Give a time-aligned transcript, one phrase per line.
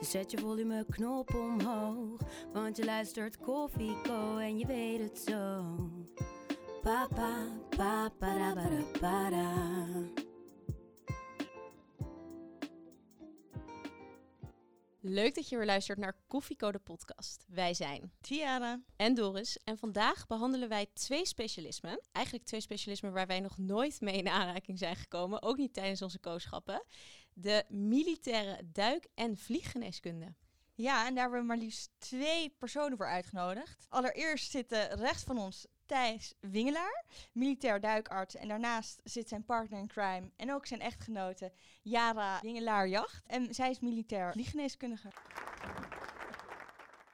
[0.00, 2.20] Dus zet je volumeknop omhoog.
[2.52, 5.64] Want je luistert Koffieko en je weet het zo.
[6.82, 9.54] Papa, papa, para, para, para.
[15.02, 17.44] Leuk dat je weer luistert naar Koffieko de podcast.
[17.48, 18.80] Wij zijn Tiara.
[18.96, 22.00] en Doris en vandaag behandelen wij twee specialismen.
[22.12, 26.02] Eigenlijk twee specialismen waar wij nog nooit mee in aanraking zijn gekomen, ook niet tijdens
[26.02, 26.84] onze kooschappen.
[27.32, 30.34] De militaire duik- en vlieggeneeskunde.
[30.74, 33.86] Ja, en daar hebben we maar liefst twee personen voor uitgenodigd.
[33.88, 38.34] Allereerst zitten rechts van ons Thijs Wingelaar, militair duikarts.
[38.34, 43.26] En daarnaast zit zijn partner in crime en ook zijn echtgenote Jara Wingelaar-Jacht.
[43.26, 45.08] En zij is militair vlieggeneeskundige.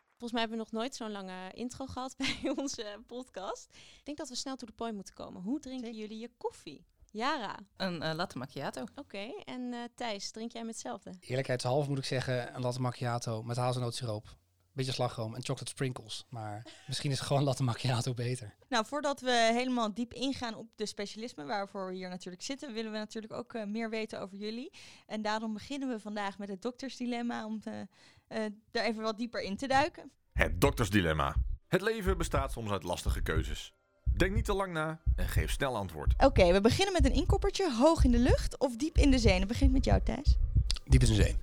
[0.09, 3.75] Volgens mij hebben we nog nooit zo'n lange intro gehad bij onze podcast.
[3.75, 5.43] Ik denk dat we snel to the point moeten komen.
[5.43, 6.01] Hoe drinken Zeker.
[6.01, 6.87] jullie je koffie?
[7.17, 8.85] Yara, Een eh, latte macchiato.
[8.95, 9.43] oké.
[9.45, 11.15] En eh, Thijs, drink jij met hetzelfde?
[11.21, 14.37] Eerlijkheidshalve moet ik zeggen, een latte macchiato met hazelnootsiroop.
[14.73, 16.27] Beetje slagroom en chocolate sprinkles.
[16.29, 18.55] Maar misschien is gewoon latte macchiato beter.
[18.69, 22.93] Nou, voordat we helemaal diep ingaan op de specialismen waarvoor we hier natuurlijk zitten, willen
[22.93, 24.73] we natuurlijk ook eh, meer weten over jullie.
[25.07, 27.87] En daarom beginnen we vandaag met het doktersdilemma om te,
[28.27, 30.11] eh, er even wat dieper in te duiken.
[30.33, 31.35] Het doktersdilemma.
[31.67, 33.75] Het leven bestaat soms uit lastige keuzes.
[34.17, 36.15] Denk niet te lang na en geef snel antwoord.
[36.19, 37.73] Oké, we beginnen met een inkoppertje.
[37.73, 39.39] Hoog in de lucht of diep in de zee?
[39.39, 40.37] Dan begin ik met jou, Thijs.
[40.85, 41.37] Diep in de zee.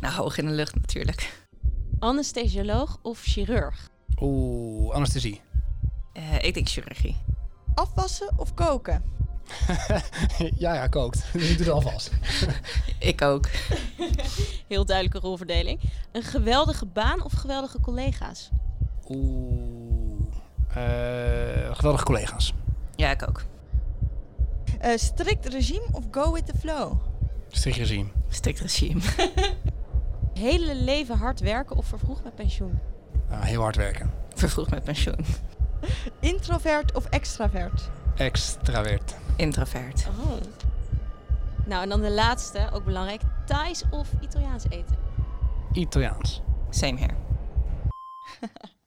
[0.00, 1.32] Nou, hoog in de lucht natuurlijk.
[1.98, 3.88] Anesthesioloog of chirurg?
[4.20, 5.40] Oeh, anesthesie.
[6.12, 7.16] Eh, ik denk chirurgie.
[7.74, 9.02] Afwassen of koken?
[10.56, 11.32] ja, ja, kookt.
[11.32, 12.10] Dus ik doe het alvast.
[12.98, 13.48] Ik ook.
[14.68, 15.80] Heel duidelijke rolverdeling.
[16.12, 18.50] Een geweldige baan of geweldige collega's?
[19.08, 19.99] Oeh, eh,
[21.72, 22.54] geweldige collega's.
[22.96, 23.42] Ja, ik ook.
[24.80, 27.00] Eh, strikt regime of go with the flow?
[27.48, 28.08] Strikt regime.
[28.28, 29.00] Strikt regime.
[30.34, 32.78] Hele leven hard werken of vervroegd met pensioen?
[33.30, 34.10] Ah, heel hard werken.
[34.34, 35.24] Vervroegd met pensioen.
[36.20, 37.90] Introvert of extravert?
[38.16, 39.14] Extravert.
[39.36, 40.06] Introvert.
[40.18, 40.32] Oh.
[41.66, 43.20] Nou, en dan de laatste, ook belangrijk.
[43.46, 44.96] Thais of Italiaans eten?
[45.72, 46.42] Italiaans.
[46.70, 47.14] Same here.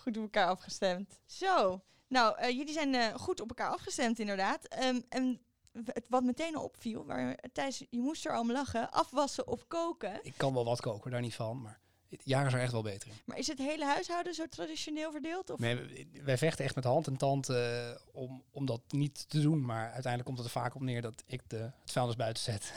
[0.00, 1.18] Goed op elkaar afgestemd.
[1.26, 4.64] Zo, nou, eh, jullie zijn eh, goed op elkaar afgestemd inderdaad.
[4.68, 5.40] Ehm, en
[5.84, 10.18] het wat meteen al opviel, waar, Thijs, je moest er om lachen, afwassen of koken.
[10.22, 11.62] Ik kan wel wat koken, daar niet van.
[11.62, 11.78] Maar
[12.24, 13.14] jaren is er echt wel beter in.
[13.24, 15.50] Maar is het hele huishouden zo traditioneel verdeeld?
[15.50, 15.58] Of?
[15.58, 19.40] Nee, wij- wij vechten echt met hand en tand eh, om, om dat niet te
[19.40, 19.64] doen.
[19.64, 22.72] Maar uiteindelijk komt het er vaak op neer dat ik de, het vuilnis buiten zet.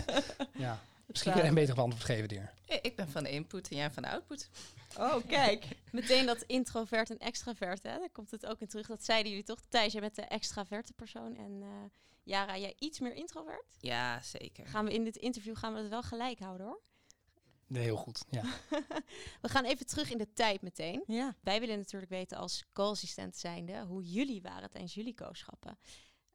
[0.54, 0.80] ja.
[1.12, 2.50] Misschien kan je een beter antwoord geven.
[2.66, 4.48] Eh, Ik ben van de input en jij van de output.
[4.98, 5.64] Oh, kijk.
[5.92, 7.98] Meteen dat introvert en extravert, hè?
[7.98, 8.86] daar komt het ook in terug.
[8.86, 9.60] Dat zeiden jullie toch?
[9.68, 11.68] Thijs, jij bent de extraverte persoon en eh
[12.24, 13.76] Jara, jij iets meer introvert.
[13.80, 14.66] Ja, zeker.
[14.66, 16.80] Gaan we in dit interview gaan we het wel gelijk houden hoor.
[17.66, 18.24] Nee, heel goed.
[18.30, 18.42] Ja.
[19.42, 21.04] We gaan even terug in de tijd meteen.
[21.06, 21.36] Ja.
[21.40, 25.78] Wij willen natuurlijk weten als co-assistent zijnde hoe jullie waren tijdens jullie kooschappen.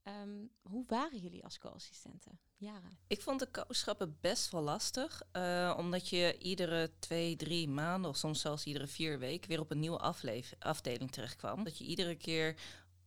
[0.08, 2.40] Ehm, hoe waren jullie als co-assistenten?
[2.56, 2.90] Jara.
[3.08, 5.22] Ik vond de kooschappen best wel lastig.
[5.32, 9.72] eh, omdat je iedere twee, drie maanden of soms zelfs iedere vier weken weer op
[9.72, 10.16] een nieuwe
[10.60, 11.64] afdeling terechtkwam.
[11.64, 12.56] Dat je iedere keer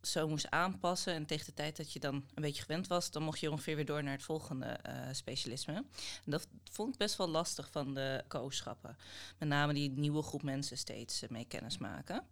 [0.01, 1.13] zo moest aanpassen.
[1.13, 3.75] En tegen de tijd dat je dan een beetje gewend was, dan mocht je ongeveer
[3.75, 5.73] weer door naar het volgende eh, specialisme.
[5.73, 8.97] En dat vond ik best wel lastig van de kooschappen.
[9.37, 12.23] Met name die nieuwe groep mensen steeds eh, mee kennis maken.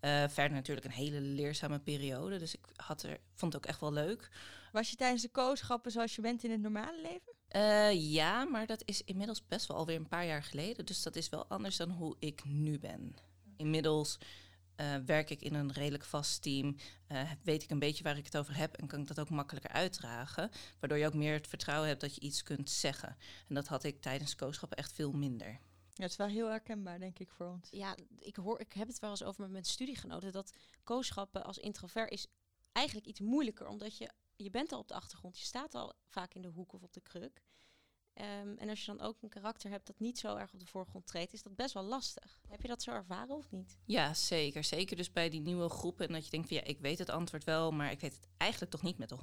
[0.00, 2.38] Eh, verder natuurlijk een hele leerzame periode.
[2.38, 4.30] Dus ik had er, vond het ook echt wel leuk.
[4.72, 7.32] Was je tijdens de kooschappen zoals je bent in het normale leven?
[7.98, 10.86] Ja, maar dat is inmiddels best wel alweer een paar jaar geleden.
[10.86, 13.14] Dus dat is wel anders dan hoe ik nu ben.
[13.56, 14.18] Inmiddels
[14.76, 16.76] eh, werk ik in een redelijk vast team.
[17.06, 19.30] eh, weet ik een beetje waar ik het over heb en kan ik dat ook
[19.30, 20.50] makkelijker uitdragen.
[20.80, 23.16] Waardoor je ook meer het vertrouwen hebt dat je iets kunt zeggen.
[23.48, 25.60] En dat had ik tijdens kooschappen echt veel minder.
[25.94, 27.68] Ja, het is wel heel herkenbaar, denk ik, voor ons.
[27.70, 30.32] Ja, ik, hoor, ik heb het wel eens over met mijn studiegenoten.
[30.32, 30.52] Dat
[30.84, 32.26] kooschappen als introvert is
[32.72, 33.66] eigenlijk iets moeilijker.
[33.66, 35.38] Omdat je, je bent al op de achtergrond.
[35.38, 37.42] Je staat al vaak in de hoek of op de kruk.
[38.14, 40.66] Ehm, en als je dan ook een karakter hebt dat niet zo erg op de
[40.66, 42.40] voorgrond treedt, is dat best wel lastig.
[42.48, 43.76] Heb je dat zo ervaren of niet?
[43.84, 44.64] Ja, zeker.
[44.64, 46.06] Zeker dus bij die nieuwe groepen.
[46.06, 48.28] En dat je denkt van ja, ik weet het antwoord wel, maar ik weet het
[48.36, 49.16] eigenlijk toch niet met de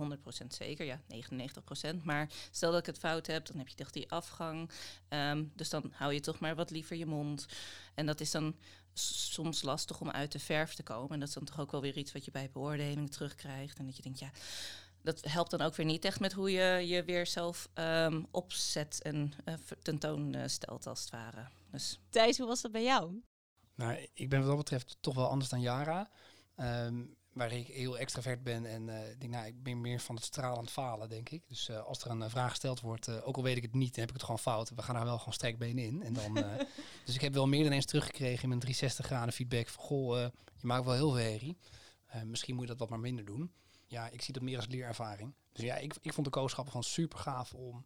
[0.44, 0.86] 100% zeker.
[0.86, 2.04] Ja, 99%.
[2.04, 4.72] Maar stel dat ik het fout heb, dan heb je toch die afgang.
[5.08, 7.46] Ehm, dus dan hou je toch maar wat liever je mond.
[7.96, 8.56] En dat is dan
[8.94, 11.12] soms lastig om uit de verf te komen.
[11.12, 13.78] En dat is dan toch ook wel weer iets wat je bij beoordeling terugkrijgt.
[13.80, 14.32] En dat je denkt, ja,
[15.04, 19.02] dat helpt dan ook weer niet echt met hoe je je weer zelf um, opzet
[19.02, 21.48] en uh, tentoonstelt, als het ware.
[21.72, 22.00] Dus.
[22.10, 23.22] Thijs, hoe was dat bij jou?
[23.76, 26.10] Nou, ik ben wat dat betreft toch wel anders dan Jara.
[26.56, 30.24] Um, waar ik heel extravert ben en uh, denk, nou, ik ben meer van het
[30.24, 31.48] stralend falen, denk ik.
[31.48, 34.00] Dus uh, als er een vraag gesteld wordt, ook al weet ik het niet, dan
[34.00, 34.72] heb ik het gewoon fout.
[34.76, 36.04] We gaan daar wel gewoon strekbeen in.
[36.04, 36.34] En dan,
[37.06, 40.18] dus ik heb wel meer dan eens teruggekregen in mijn 360 graden feedback van, goh,
[40.56, 41.58] je maakt wel heel veel herrie.
[42.26, 43.52] misschien moet je dat wat maar minder doen
[43.92, 45.34] ja, ik zie dat meer als leerervaring.
[45.52, 47.86] Dus ja, ik, ik vond de kooschappen van super gaaf om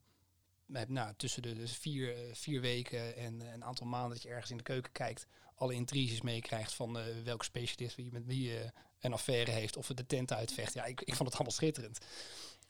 [0.66, 4.22] met, nou, tussen de dus vier, eh, vier weken en uh, een aantal maanden dat
[4.22, 8.26] je ergens in de keuken kijkt, alle intriges meekrijgt van uh, welke specialist wie met
[8.26, 8.70] wie uh,
[9.00, 10.74] een affaire heeft of de tent uitvecht.
[10.74, 11.98] Ja, ik, ik vond het allemaal schitterend.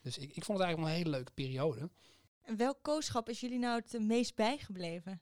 [0.01, 1.89] Dus ik, ik vond het eigenlijk wel een hele leuke periode.
[2.41, 5.21] En welk kooschap is jullie nou het meest bijgebleven?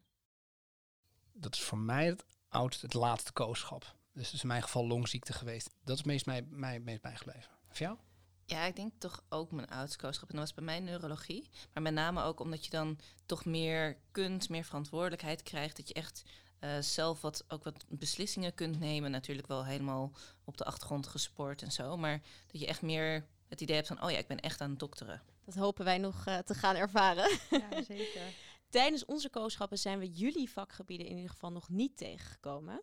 [1.33, 3.95] Dat is voor mij het oudste, het laatste kooschap.
[4.11, 5.69] Dus is in mijn geval longziekte geweest.
[5.83, 7.52] Dat is meest mij, mij meest bijgebleven.
[7.73, 7.97] Voor jou?
[8.45, 10.29] Ja, ik denk toch ook mijn oudskooschap.
[10.29, 11.49] En dat was bij mij neurologie.
[11.73, 15.77] Maar met name ook omdat je dan toch meer kunt, meer verantwoordelijkheid krijgt.
[15.77, 16.23] Dat je echt
[16.59, 19.11] uh, zelf wat, ook wat beslissingen kunt nemen.
[19.11, 20.11] Natuurlijk wel helemaal
[20.43, 21.97] op de achtergrond gesport en zo.
[21.97, 24.69] Maar dat je echt meer het idee hebt van, oh ja, ik ben echt aan
[24.69, 25.21] het dokteren.
[25.45, 27.39] Dat hopen wij nog uh, te gaan ervaren.
[27.49, 28.21] Ja, zeker.
[28.69, 32.81] Tijdens onze kooschappen zijn we jullie vakgebieden in ieder geval nog niet tegengekomen.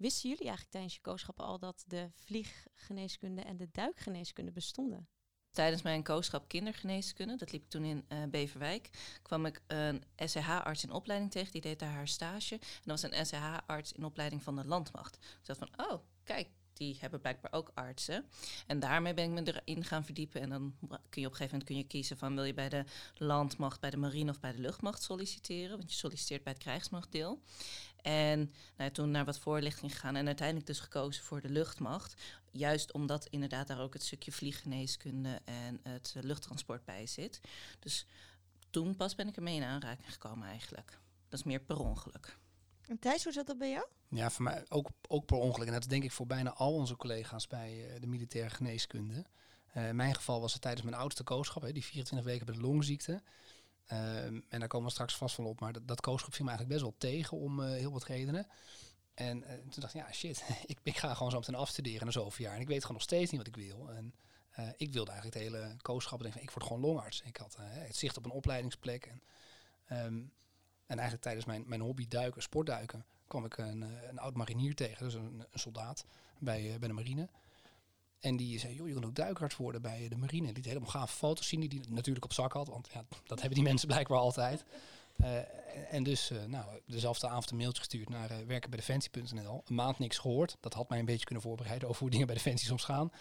[0.00, 5.08] Wisten jullie eigenlijk tijdens je kooschap al dat de vlieggeneeskunde en de duikgeneeskunde bestonden?
[5.50, 8.90] Tijdens mijn kooschap kindergeneeskunde, dat liep toen in uh, Beverwijk,
[9.22, 11.52] kwam ik een SCH-arts in opleiding tegen.
[11.52, 12.54] Die deed daar haar stage.
[12.54, 15.18] En dat was een SCH-arts in opleiding van de landmacht.
[15.20, 18.24] Dus ik dacht van, oh, kijk, die hebben blijkbaar ook artsen.
[18.66, 20.40] En daarmee ben ik me erin gaan verdiepen.
[20.40, 20.74] En dan
[21.08, 23.80] kun je op een gegeven moment kun je kiezen van wil je bij de landmacht,
[23.80, 25.76] bij de marine of bij de luchtmacht solliciteren.
[25.76, 27.42] Want je solliciteert bij het krijgsmachtdeel.
[28.02, 32.22] En nou, toen naar wat voorlichting gegaan en uiteindelijk dus gekozen voor de luchtmacht.
[32.50, 37.40] Juist omdat inderdaad daar ook het stukje vlieggeneeskunde en het luchttransport bij zit.
[37.78, 38.06] Dus
[38.70, 40.98] toen pas ben ik ermee in aanraking gekomen eigenlijk.
[41.28, 42.38] Dat is meer per ongeluk.
[42.90, 43.86] En Thijs, hoe zat dat bij jou?
[44.08, 45.66] Ja, voor mij ook, ook per ongeluk.
[45.66, 49.24] En dat denk ik voor bijna al onze collega's bij uh, de militaire geneeskunde.
[49.76, 52.54] Uh, in mijn geval was het tijdens mijn oudste kooschap, hè, die 24 weken bij
[52.54, 53.22] de longziekte.
[53.92, 55.60] Um, en daar komen we straks vast van op.
[55.60, 58.46] Maar dat, dat viel me eigenlijk best wel tegen om uh, heel wat redenen.
[59.14, 62.44] En toen dacht ik, ja shit, ik, ik ga gewoon zo meteen afstuderen na zoveel
[62.44, 62.54] jaar.
[62.54, 63.90] En ik weet gewoon nog steeds niet wat ik wil.
[63.90, 64.14] En
[64.76, 67.20] ik wilde eigenlijk het hele kooschap ik word gewoon longarts.
[67.20, 69.06] Ik had het zicht op een opleidingsplek.
[69.06, 69.22] En,
[70.04, 70.32] um,
[70.90, 74.74] en eigenlijk tijdens mijn, mijn hobby duiken, sportduiken, kwam ik een, eh, een oud marinier
[74.74, 76.04] tegen, dus een, een soldaat
[76.38, 77.28] bij, bij de marine.
[78.20, 80.46] En die zei, joh, je kan ook duikarts worden bij de marine.
[80.46, 82.68] Die liet helemaal gaaf foto's zien die hij natuurlijk op zak had.
[82.68, 84.64] Want ja, dat hebben die mensen blijkbaar altijd.
[85.16, 85.38] Uh,
[85.94, 89.62] en dus uh, nou, dezelfde avond een mailtje gestuurd naar uh, werken bij Defensie.nl.
[89.66, 90.56] Een maand niks gehoord.
[90.60, 93.12] Dat had mij een beetje kunnen voorbereiden over hoe dingen bij Defensie soms gaan.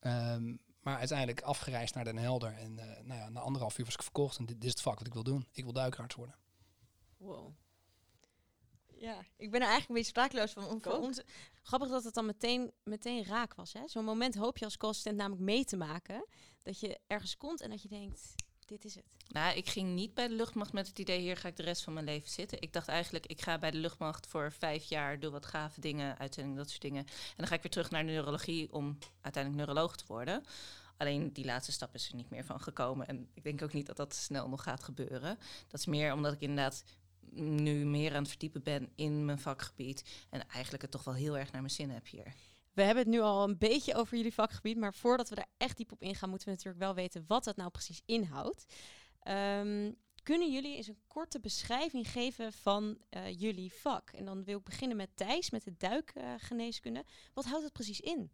[0.00, 2.52] Um, maar uiteindelijk afgereisd naar Den Helder.
[2.52, 4.38] En nou ja, na anderhalf uur was ik verkocht.
[4.38, 5.46] En dit, dit, is het vak wat ik wil doen.
[5.52, 6.34] Ik wil duikarts worden.
[7.16, 7.52] Wow.
[9.04, 10.82] Ja, ik ben er eigenlijk een beetje sprakeloos van.
[10.82, 11.20] Voor ons.
[11.62, 13.74] Grappig dat het dan meteen, meteen raak was.
[13.86, 16.26] Zo'n moment hoop je als co-assistent namelijk mee te maken.
[16.62, 18.34] Dat je ergens komt en dat je denkt,
[18.64, 19.04] dit is het.
[19.28, 21.82] Nou, ik ging niet bij de luchtmacht met het idee, hier ga ik de rest
[21.82, 22.60] van mijn leven zitten.
[22.60, 26.18] Ik dacht eigenlijk, ik ga bij de luchtmacht voor vijf jaar, doe wat gave dingen,
[26.18, 27.06] uitzendingen, dat soort dingen.
[27.06, 30.44] En dan ga ik weer terug naar de neurologie om uiteindelijk neuroloog te worden.
[30.96, 33.08] Alleen die laatste stap is er niet meer van gekomen.
[33.08, 35.38] En ik denk ook niet dat dat snel nog gaat gebeuren.
[35.68, 36.84] Dat is meer omdat ik inderdaad
[37.30, 40.26] nu meer aan het verdiepen ben in mijn vakgebied.
[40.30, 42.34] En eigenlijk het toch wel heel erg naar mijn zin heb hier.
[42.72, 45.76] We hebben het nu al een beetje over jullie vakgebied, maar voordat we daar echt
[45.76, 48.64] diep op ingaan, moeten we natuurlijk wel weten wat dat nou precies inhoudt.
[49.28, 54.10] Um, kunnen jullie eens een korte beschrijving geven van uh, jullie vak?
[54.10, 57.00] En dan wil ik beginnen met Thijs, met de duikgeneeskunde.
[57.00, 58.30] Uh, wat houdt het precies in?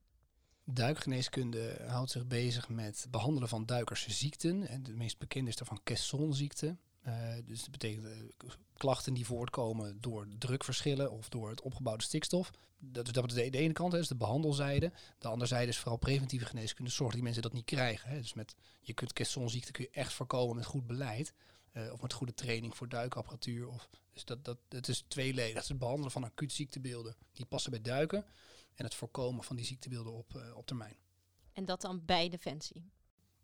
[0.65, 4.69] Duikgeneeskunde houdt zich bezig met behandelen van duikersziekten.
[4.69, 6.77] En de meest bekende is daarvan Caissonziekte.
[7.07, 12.51] Uh, dus dat betekent uh, klachten die voortkomen door drukverschillen of door het opgebouwde stikstof.
[12.79, 14.93] Dat is, dat de, de ene kant, is de behandelzijde.
[15.19, 16.91] De andere zijde is vooral preventieve geneeskunde.
[16.91, 18.11] Zorg die mensen dat niet krijgen.
[18.11, 18.21] Hè.
[18.21, 21.35] Dus met, je kunt caissonziekte kun je echt voorkomen met goed beleid.
[21.73, 23.69] Uh, of met goede training voor duikapparatuur.
[23.69, 25.55] Of, dus dat, dat, het is tweeledig.
[25.55, 27.17] Dat is het behandelen van acuut ziektebeelden.
[27.33, 28.25] Die passen bij duiken.
[28.75, 30.97] En het voorkomen van die ziektebeelden op, op termijn.
[31.53, 32.91] En dat dan bij Defensie?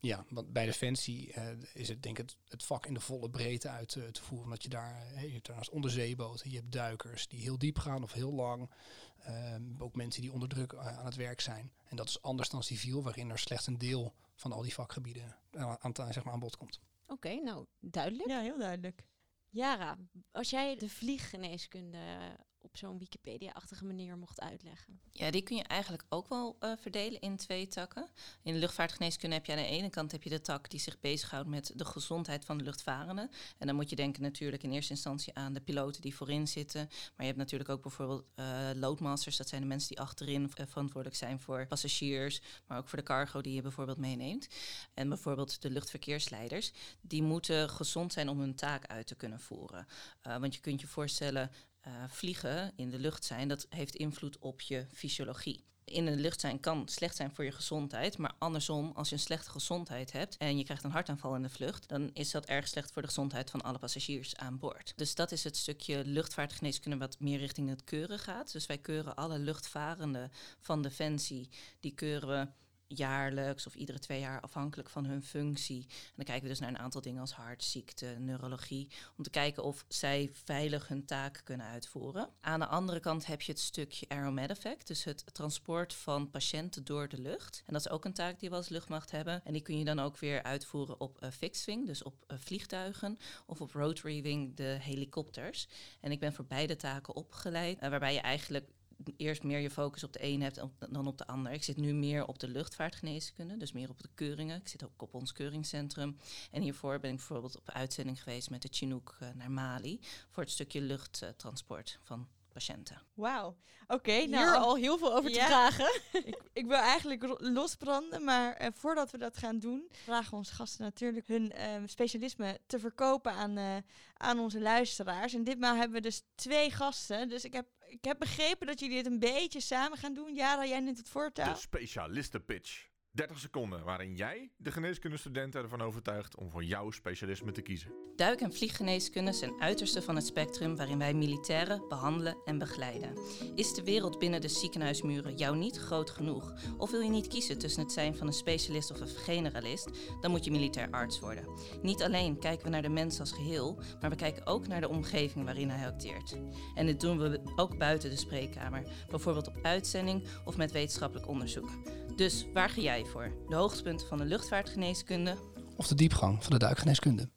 [0.00, 3.30] Ja, want bij Defensie uh, is het denk ik het, het, vak in de volle
[3.30, 4.44] breedte uit uh, te voeren.
[4.44, 8.02] Omdat je daar, uh, je hebt daarnaast onderzeeboten, je hebt duikers die heel diep gaan
[8.02, 8.70] of heel lang.
[9.18, 11.72] Ehm, ook mensen die onder druk aan het werk zijn.
[11.88, 15.36] En dat is anders dan civiel, waarin er slechts een deel van al die vakgebieden
[15.50, 16.80] aan, zeg maar, aan bod komt.
[17.06, 18.28] Oké, nou duidelijk.
[18.28, 19.04] Ja, heel duidelijk.
[19.48, 19.96] Yara,
[20.30, 25.00] als jij de vlieggeneeskunde op zo'n Wikipedia-achtige manier mocht uitleggen?
[25.12, 28.08] Ja, die kun je eigenlijk ook wel uh, verdelen in twee takken.
[28.42, 31.00] In de luchtvaartgeneeskunde heb je aan de ene kant heb je de tak die zich
[31.00, 33.30] bezighoudt met de gezondheid van de luchtvarenden.
[33.58, 36.86] En dan moet je denken natuurlijk in eerste instantie aan de piloten die voorin zitten.
[36.88, 40.66] Maar je hebt natuurlijk ook bijvoorbeeld uh, loadmasters, dat zijn de mensen die achterin uh,
[40.66, 44.48] verantwoordelijk zijn voor passagiers, maar ook voor de cargo die je bijvoorbeeld meeneemt.
[44.94, 49.86] En bijvoorbeeld de luchtverkeersleiders, die moeten gezond zijn om hun taak uit te kunnen voeren.
[50.22, 51.50] want je kunt je voorstellen,
[51.86, 55.64] uh, vliegen in de lucht zijn, dat heeft invloed op je fysiologie.
[55.84, 59.20] In de lucht zijn kan slecht zijn voor je gezondheid, maar andersom, als je een
[59.20, 62.68] slechte gezondheid hebt en je krijgt een hartaanval in de vlucht, dan is dat erg
[62.68, 64.92] slecht voor de gezondheid van alle passagiers aan boord.
[64.96, 68.52] Dus dat is het stukje luchtvaartgeneeskunde wat meer richting het keuren gaat.
[68.52, 71.48] Dus wij keuren alle luchtvarenden van Defensie,
[71.80, 72.48] die keuren we
[72.88, 75.86] jaarlijks of iedere twee jaar afhankelijk van hun functie.
[75.88, 79.62] En dan kijken we dus naar een aantal dingen als hartziekte, neurologie, om te kijken
[79.62, 82.28] of zij veilig hun taak kunnen uitvoeren.
[82.40, 86.84] Aan de andere kant heb je het stukje aeromed effect, dus het transport van patiënten
[86.84, 87.62] door de lucht.
[87.66, 89.44] En dat is ook een taak die we als luchtmacht hebben.
[89.44, 92.38] En die kun je dan ook weer uitvoeren op uh, fixed wing, dus op uh,
[92.38, 95.68] vliegtuigen, of op rotary wing, de helikopters.
[96.00, 98.68] En ik ben voor beide taken opgeleid, uh, waarbij je eigenlijk
[99.16, 100.60] eerst meer je focus op de een hebt
[100.90, 101.52] dan op de ander.
[101.52, 104.60] Ik zit nu meer op de luchtvaartgeneeskunde, dus meer op de keuringen.
[104.60, 106.16] Ik zit ook op ons keuringscentrum.
[106.50, 110.00] En hiervoor ben ik bijvoorbeeld op uitzending geweest met de Chinook uh, naar Mali
[110.30, 113.02] voor het stukje luchttransport van patiënten.
[113.14, 113.56] Wauw.
[113.82, 116.00] Oké, okay, nou, hier al heel veel over te vragen.
[116.24, 120.54] ik, ik, wil eigenlijk losbranden, maar uh, voordat we dat gaan doen, vragen we onze
[120.54, 123.76] gasten natuurlijk hun uh, specialisme te verkopen aan, uh,
[124.16, 125.34] aan onze luisteraars.
[125.34, 127.28] En ditmaal hebben we dus twee gasten.
[127.28, 130.34] Dus ik heb ik heb begrepen dat jullie dit een beetje samen gaan doen.
[130.34, 131.52] Jara, jij neemt het voortouw.
[131.52, 132.86] De specialistenpitch.
[133.16, 137.92] 30 seconden waarin jij de geneeskundestudenten ervan overtuigt om voor jouw specialisme te kiezen.
[138.16, 143.18] Duik- en vlieggeneeskunde zijn uiterste van het spectrum waarin wij militairen behandelen en begeleiden.
[143.54, 146.52] Is de wereld binnen de ziekenhuismuren jou niet groot genoeg?
[146.76, 149.90] Of wil je niet kiezen tussen het zijn van een specialist of een generalist?
[150.20, 151.48] Dan moet je militair arts worden.
[151.82, 154.88] Niet alleen kijken we naar de mens als geheel, maar we kijken ook naar de
[154.88, 156.36] omgeving waarin hij acteert.
[156.74, 161.68] En dit doen we ook buiten de spreekkamer, bijvoorbeeld op uitzending of met wetenschappelijk onderzoek.
[162.16, 163.32] Dus waar ga jij voor?
[163.48, 165.36] De hoogtepunten van de luchtvaartgeneeskunde?
[165.76, 167.28] Of de diepgang van de duikgeneeskunde?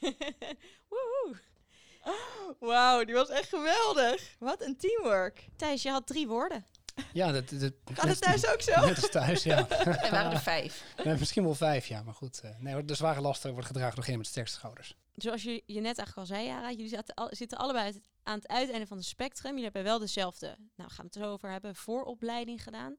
[0.88, 1.40] Woehoe.
[2.60, 4.36] Wauw, die was echt geweldig.
[4.38, 5.48] Wat een teamwork.
[5.56, 6.64] Thijs, je had drie woorden.
[7.12, 8.80] Ja, dat, dat, Gaat het thuis ook zo?
[8.80, 9.68] Net als thuis, ja.
[10.02, 10.84] Er waren er vijf.
[11.04, 12.02] Nee, misschien wel vijf, ja.
[12.02, 14.96] Maar goed, uh, nee, de zware lasten wordt gedragen door degene met de sterkste schouders.
[15.14, 18.48] Zoals je, je net eigenlijk al zei, Jara, jullie zaten al, zitten allebei aan het
[18.48, 19.50] uiteinde van het spectrum.
[19.50, 22.96] Jullie hebben wel dezelfde, nou gaan we het zo over hebben, vooropleiding gedaan.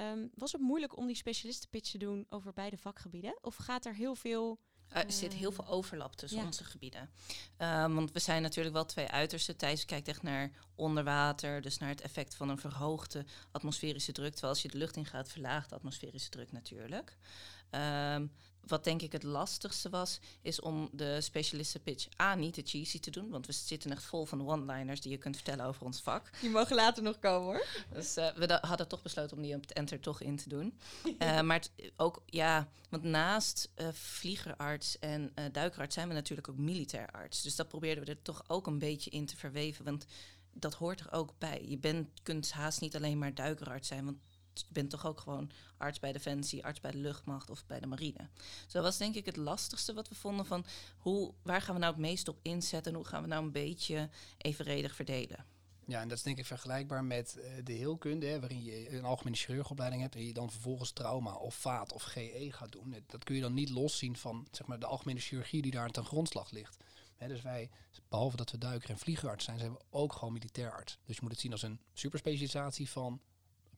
[0.00, 3.38] Um, was het moeilijk om die specialistenpitch te doen over beide vakgebieden?
[3.40, 4.58] Of gaat er heel veel...
[4.92, 6.44] Uh, er zit heel veel overlap tussen ja.
[6.46, 7.10] onze gebieden.
[7.58, 9.56] Um, want we zijn natuurlijk wel twee uitersten.
[9.56, 14.32] Thijs kijkt echt naar onderwater, dus naar het effect van een verhoogde atmosferische druk.
[14.32, 17.16] Terwijl als je de lucht in gaat, verlaagt de atmosferische druk natuurlijk.
[17.70, 18.32] Um,
[18.68, 23.10] wat denk ik het lastigste was, is om de specialistenpitch A niet te cheesy te
[23.10, 23.30] doen.
[23.30, 26.30] Want we zitten echt vol van one-liners die je kunt vertellen over ons vak.
[26.40, 27.66] Die mogen later nog komen hoor.
[27.92, 30.78] Dus uh, we hadden toch besloten om die op het enter toch in te doen.
[31.18, 37.10] uh, maar ook, ja, want naast uh, vliegerarts en duikerarts zijn we natuurlijk ook militair
[37.10, 37.42] arts.
[37.42, 39.84] Dus dat probeerden we er toch ook een beetje in te verweven.
[39.84, 40.06] Want
[40.52, 41.64] dat hoort er ook bij.
[41.68, 44.04] Je bent, kunt haast niet alleen maar duikerarts zijn.
[44.04, 44.18] Want
[44.68, 48.28] bent toch ook gewoon arts bij Defensie, arts bij de luchtmacht of bij de marine.
[48.64, 50.64] Dus dat was denk ik het lastigste wat we vonden van
[50.98, 53.52] hoe, waar gaan we nou het meest op inzetten en hoe gaan we nou een
[53.52, 55.44] beetje evenredig verdelen.
[55.86, 59.04] Ja, en dat is denk ik vergelijkbaar met uh, de heelkunde, hè, waarin je een
[59.04, 62.94] algemene chirurgopleiding hebt en je dan vervolgens trauma of vaat of GE gaat doen.
[63.06, 66.04] Dat kun je dan niet loszien van zeg maar, de algemene chirurgie die daar ten
[66.04, 66.76] grondslag ligt.
[67.26, 67.70] Dus wij,
[68.08, 70.98] behalve dat we duiker en vliegerarts zijn, zijn we ook gewoon militair arts.
[71.04, 73.20] Dus je moet het zien als een superspecialisatie van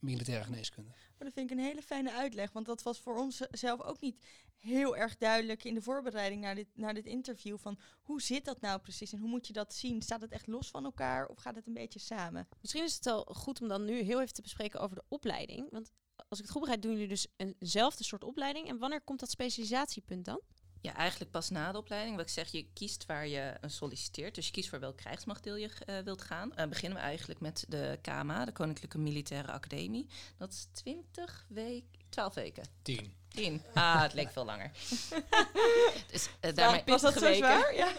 [0.00, 0.90] militaire geneeskunde.
[0.90, 4.00] Maar dat vind ik een hele fijne uitleg, want dat was voor ons zelf ook
[4.00, 4.24] niet
[4.60, 7.58] heel erg duidelijk in de voorbereiding naar dit, naar dit interview.
[7.58, 10.02] Van hoe zit dat nou precies en hoe moet je dat zien?
[10.02, 12.48] Staat het echt los van elkaar of gaat het een beetje samen?
[12.60, 15.70] Misschien is het wel goed om dan nu heel even te bespreken over de opleiding.
[15.70, 15.92] Want
[16.28, 18.68] als ik het goed begrijp, doen jullie dus eenzelfde soort opleiding.
[18.68, 20.40] En wanneer komt dat specialisatiepunt dan?
[20.80, 22.16] Ja, eigenlijk pas na de opleiding.
[22.16, 24.34] Wat ik zeg, je kiest waar je solliciteert.
[24.34, 26.52] Dus je kiest voor welk krijgsmachtdeel je uh, wilt gaan.
[26.56, 30.06] Uh, beginnen we eigenlijk met de KMA, de Koninklijke Militaire Academie.
[30.36, 32.64] Dat is 20 weken 12 weken.
[32.82, 33.12] Tien.
[33.28, 33.62] 10.
[33.74, 34.70] Ah, het leek veel langer.
[36.12, 37.74] dus, eh, daarmee, was dat zo zwaar?
[37.74, 37.92] Ja.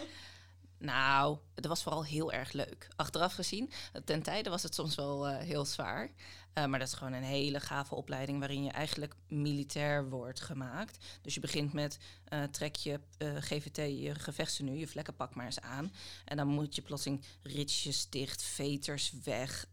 [0.81, 2.87] Nou, het was vooral heel erg leuk.
[2.95, 3.71] Achteraf gezien,
[4.05, 6.11] ten tijde was het soms wel eh, heel zwaar.
[6.53, 11.05] Eh, maar dat is gewoon een hele gave opleiding waarin je eigenlijk militair wordt gemaakt.
[11.21, 15.93] Dus je begint met eh, trek je GVT, je gevechtstenu, je vlekkenpak maar eens aan.
[16.25, 19.65] En dan moet je plotseling ritsjes dicht, veters weg,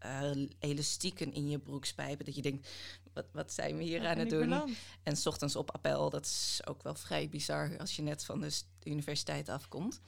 [0.59, 2.25] elastieken in je broekspijpen.
[2.25, 2.67] Dat je denkt,
[3.13, 4.39] wat, wat zijn we hier aan het doen?
[4.39, 4.77] beland?
[5.03, 8.39] En 's ochtends op appel, dat is ook wel vrij bizar als je net van
[8.39, 8.51] de
[8.83, 10.01] universiteit afkomt.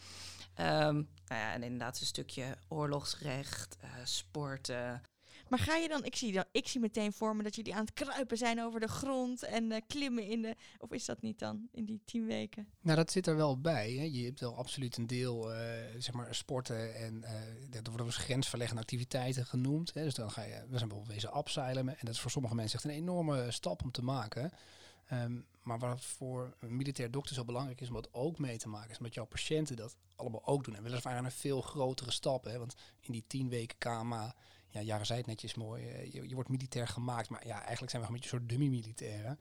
[0.53, 5.01] Ehm, nou ja, en inderdaad een stukje oorlogsrecht, eh, sporten.
[5.51, 7.86] Maar ga je dan, ik zie, dan, ik zie meteen voor me dat jullie aan
[7.86, 10.55] het kruipen zijn over de grond en eh, klimmen in de.
[10.77, 12.67] Of is dat niet dan in die tien weken?
[12.81, 13.91] Nou, dat zit er wel bij.
[13.91, 14.03] Hè.
[14.03, 15.60] Je hebt wel absoluut een deel, eh,
[15.98, 17.34] zeg maar, sporten en eh
[17.70, 19.93] dat worden dus grensverleggende activiteiten genoemd.
[19.93, 20.03] Hè.
[20.03, 22.77] Dus dan ga je, we zijn bijvoorbeeld wezen abseilen en dat is voor sommige mensen
[22.77, 24.51] echt een enorme stap om te maken.
[25.12, 28.70] Ehm, maar wat voor een militair dokter zo belangrijk is om dat ook mee te
[28.70, 30.75] maken, is omdat jouw patiënten dat allemaal ook doen.
[30.75, 32.44] En weliswaar aan een veel grotere stap.
[32.44, 32.58] Hè.
[32.58, 34.36] Want in die tien weken KMA,
[34.68, 37.30] ja, Jaren zei het netjes mooi, eh, je, wordt militair gemaakt.
[37.30, 39.39] Maar ja, eigenlijk zijn we een beetje een soort dummy-militairen.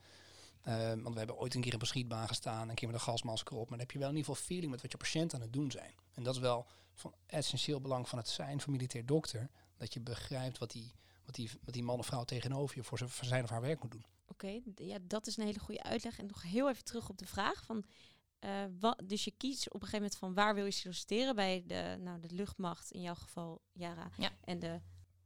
[0.63, 3.05] Ehm, want we hebben ooit een keer op een schietbaan gestaan, een keer met een
[3.05, 3.69] gasmasker op.
[3.69, 5.53] Maar dan heb je wel in ieder geval feeling met wat je patiënten aan het
[5.53, 5.95] doen zijn.
[6.13, 9.51] En dat is wel van essentieel belang van het zijn van militair dokter.
[9.77, 12.99] Dat je begrijpt wat die, wat die, wat die man of vrouw tegenover je voor
[13.25, 14.05] zijn of haar werk moet doen.
[14.31, 16.19] Oké, ja, dat is een hele goede uitleg.
[16.19, 17.85] En nog heel even terug op de vraag van...
[18.39, 21.63] eh, wat, dus je kiest op een gegeven moment van waar wil je solliciteren bij
[21.67, 24.31] de, nou, de luchtmacht, in jouw geval Jara, Ja.
[24.45, 24.81] en de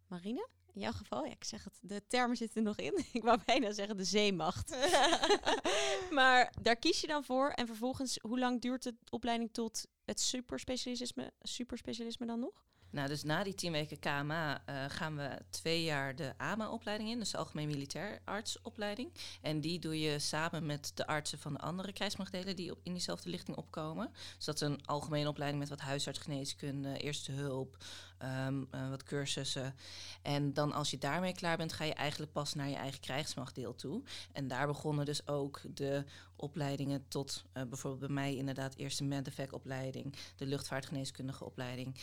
[0.06, 0.48] marine.
[0.72, 3.04] In jouw geval, ja, ik zeg het, de termen zitten er nog in.
[3.12, 4.76] ik wou bijna zeggen de zeemacht.
[6.10, 7.48] maar daar kies je dan voor.
[7.50, 12.64] En vervolgens, hoe lang duurt de opleiding tot het superspecialisme, superspecialisme dan nog?
[12.94, 17.18] Nou, dus na die tien weken KMA eh, gaan we twee jaar de AMA-opleiding in,
[17.18, 19.12] dus de Algemeen Militair Artsopleiding.
[19.42, 22.92] En die doe je samen met de artsen van de andere krijgsmachtdelen die op, in
[22.92, 24.10] diezelfde lichting opkomen.
[24.36, 27.76] Dus dat is een algemene opleiding met wat huisartsgeneeskunde, eerste hulp,
[28.24, 29.74] ehm, eh, wat cursussen.
[30.22, 33.74] En dan als je daarmee klaar bent, ga je eigenlijk pas naar je eigen krijgsmachtdeel
[33.74, 34.02] toe.
[34.32, 36.04] En daar begonnen dus ook de
[36.36, 41.96] opleidingen tot eh, bijvoorbeeld bij mij inderdaad eerst de MEDEVAC-opleiding, de luchtvaartgeneeskundige opleiding.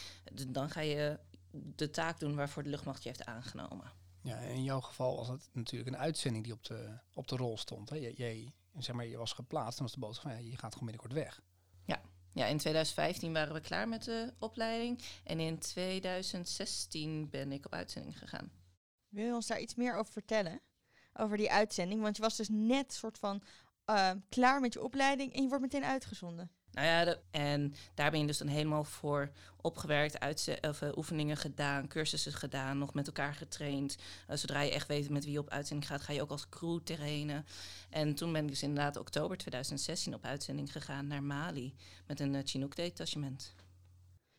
[0.47, 1.19] Dan ga je
[1.51, 3.91] de taak doen waarvoor de luchtmacht je heeft aangenomen.
[4.21, 7.57] Ja, in jouw geval was het natuurlijk een uitzending die op de, op de rol
[7.57, 7.89] stond.
[7.89, 7.95] Hè.
[7.95, 10.89] Jij, zeg maar, je was geplaatst en was de boodschap van ja, je gaat gewoon
[10.89, 11.41] binnenkort weg.
[12.33, 15.01] Ja, in 2015 waren we klaar met de opleiding.
[15.23, 18.51] En in 2016 ben ik op uitzending gegaan.
[19.07, 20.61] Wil je ons daar iets meer over vertellen?
[21.13, 22.01] Over die uitzending?
[22.01, 23.43] Want je was dus net soort van
[23.85, 26.51] eh, klaar met je opleiding en je wordt meteen uitgezonden.
[26.71, 29.31] Nou ja, de- en daar ben je dus dan helemaal voor
[29.61, 30.19] opgewerkt,
[30.67, 33.97] of, eh, oefeningen gedaan, cursussen gedaan, nog met elkaar getraind.
[34.27, 36.49] Eh, zodra je echt weet met wie je op uitzending gaat, ga je ook als
[36.49, 37.45] crew terrenen.
[37.89, 41.75] En toen ben ik dus inderdaad oktober 2016 op uitzending gegaan naar Mali
[42.07, 43.53] met een eh, Chinook-detachement.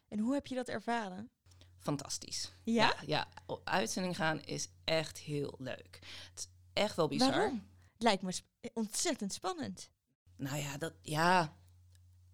[0.08, 1.30] En hoe heb je dat ervaren?
[1.78, 2.52] Fantastisch.
[2.62, 2.86] Ja?
[2.86, 5.98] ja, ja, op uitzending gaan is echt heel leuk.
[6.30, 7.30] Het is echt wel bizar.
[7.30, 7.66] Waarom?
[7.92, 9.90] Het lijkt me sp- ontzettend spannend.
[10.36, 11.56] Nou ja, dat, ja,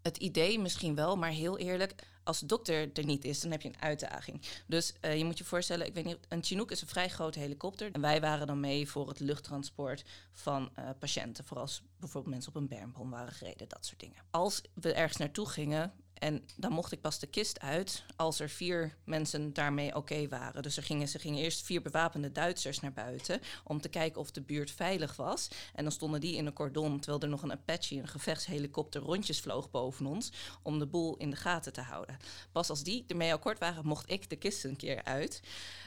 [0.02, 3.62] het idee misschien wel, maar heel eerlijk, als de dokter er niet is, dan heb
[3.62, 4.42] je een uitdaging.
[4.66, 7.38] Dus eh, je moet je voorstellen, ik weet niet, een Chinook is een vrij grote
[7.38, 7.92] helikopter.
[7.92, 12.54] En wij waren dan mee voor het luchttransport van eh, patiënten, vooral als bijvoorbeeld mensen
[12.54, 14.22] op een bermbom waren gereden, dat soort dingen.
[14.30, 18.48] Als we ergens naartoe gingen, en dan mocht ik pas de kist uit als er
[18.50, 20.62] vier mensen daarmee oké waren.
[20.62, 24.30] Dus er gingen, ze gingen eerst vier bewapende Duitsers naar buiten om te kijken of
[24.30, 25.48] de buurt veilig was.
[25.74, 29.40] En dan stonden die in een cordon, terwijl er nog een Apache, een gevechtshelikopter, rondjes
[29.40, 32.16] vloog boven ons om de boel in de gaten te houden.
[32.52, 35.40] Pas als die ermee akkoord waren, mocht ik de kist een keer uit.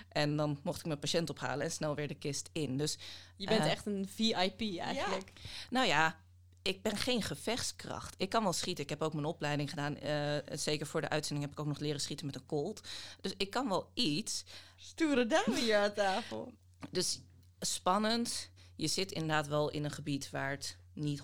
[0.10, 2.78] En dan mocht ik mijn patiënt ophalen en snel weer de kist in.
[2.78, 2.98] Dus
[3.38, 3.72] Je bent Eh.
[3.72, 5.32] echt een VIP eigenlijk.
[5.70, 6.20] nou ja,
[6.62, 8.16] ik ben geen gevechtskracht.
[8.18, 8.84] Ik kan wel schieten.
[8.84, 9.98] Ik heb ook mijn opleiding gedaan.
[9.98, 12.82] eh, zeker voor de uitzending heb ik ook nog leren schieten met een colt.
[13.22, 14.44] Dus ik kan wel iets.
[14.76, 16.52] Stoere dame hier aan tafel.
[16.90, 17.20] Dus
[17.60, 18.50] spannend.
[18.76, 21.24] Je zit inderdaad wel in een gebied waar het niet 100%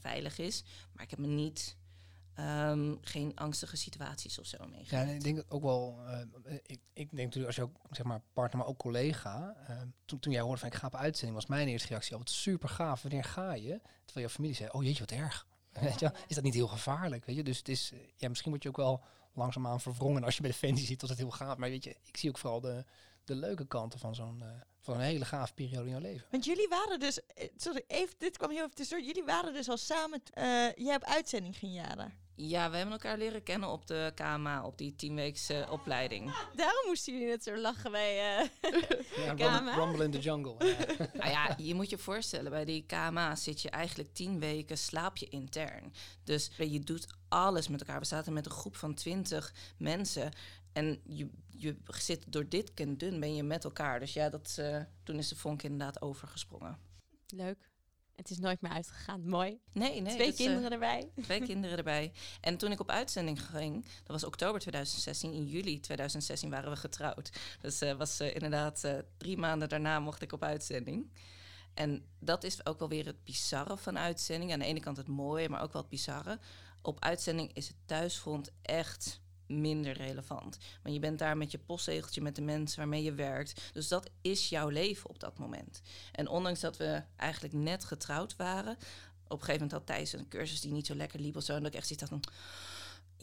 [0.00, 0.62] veilig is.
[0.92, 1.76] Maar ik heb me niet...
[2.34, 5.08] ehm, geen angstige situaties of zo Ja, meegemaakt.
[5.08, 5.98] en ik denk ook wel.
[6.06, 9.54] eh, ik, ik denk natuurlijk als je ook zeg maar partner, maar ook collega.
[9.66, 12.18] eh, toen, toen jij hoorde van ik ga op uitzending, was mijn eerste reactie: oh,
[12.18, 13.02] wat super gaaf.
[13.02, 13.80] Wanneer ga je?
[14.04, 15.46] Terwijl je familie zei: oh jeetje, wat erg.
[16.26, 17.24] Is dat niet heel gevaarlijk?
[17.24, 20.34] Weet je, dus het is, eh, ja, misschien word je ook wel langzaamaan verwrongen als
[20.36, 21.56] je bij Defensie ziet dat het heel gaaf.
[21.56, 22.84] Maar weet je, ik zie ook vooral de,
[23.24, 24.48] de leuke kanten van zo'n eh,
[24.80, 26.26] van een hele gaaf periode in jouw leven.
[26.30, 29.06] Want jullie waren dus, eh, sorry, even, dit kwam heel even tussendoor.
[29.06, 32.28] Jullie waren dus al samen, eh jij op uitzending ging jaren.
[32.34, 36.34] Ja, we hebben elkaar leren kennen op de KMA, op die tienweekse opleiding.
[36.54, 38.38] Daarom moesten jullie net zo lachen bij...
[38.38, 38.48] eh,
[39.26, 39.56] Ja, KMA?
[39.56, 40.54] rumble, rumble in the jungle.
[40.66, 40.76] Ja.
[41.12, 45.16] Nou ja, je moet je voorstellen, bij die KMA zit je eigenlijk tien weken, slaap
[45.16, 45.92] je intern.
[46.24, 48.00] Dus je doet alles met elkaar.
[48.00, 50.32] We zaten met een groep van twintig mensen.
[50.72, 51.28] En je,
[51.62, 54.00] je zit door dik en dun ben je met elkaar.
[54.00, 56.78] Dus ja, dat, eh, toen is de vonk inderdaad overgesprongen.
[57.26, 57.68] Leuk.
[58.14, 59.28] Het is nooit meer uitgegaan.
[59.28, 59.60] Mooi.
[59.72, 60.14] Nee, nee.
[60.14, 61.10] Twee eh, kinderen erbij.
[61.22, 62.12] Twee kinderen erbij.
[62.40, 65.32] En toen ik op uitzending ging, dat was oktober 2016.
[65.32, 67.30] In juli 2016 waren we getrouwd.
[67.60, 68.84] Dus eh was inderdaad
[69.16, 71.10] drie maanden daarna mocht ik op uitzending.
[71.74, 74.52] En dat is ook wel weer het bizarre van uitzending.
[74.52, 76.38] Aan de ene kant het mooie, maar ook wel het bizarre.
[76.82, 79.20] Op uitzending is het thuisfront echt
[79.50, 80.58] minder relevant.
[80.82, 83.60] Want je bent daar met je postzegeltje met de mensen waarmee je werkt.
[83.72, 85.80] Dus dat is jouw leven op dat moment.
[86.12, 88.72] En ondanks dat we eigenlijk net getrouwd waren,
[89.24, 91.54] op een gegeven moment had Thijs een cursus die niet zo lekker liep of zo.
[91.54, 92.32] En dat ik echt zoiets had van...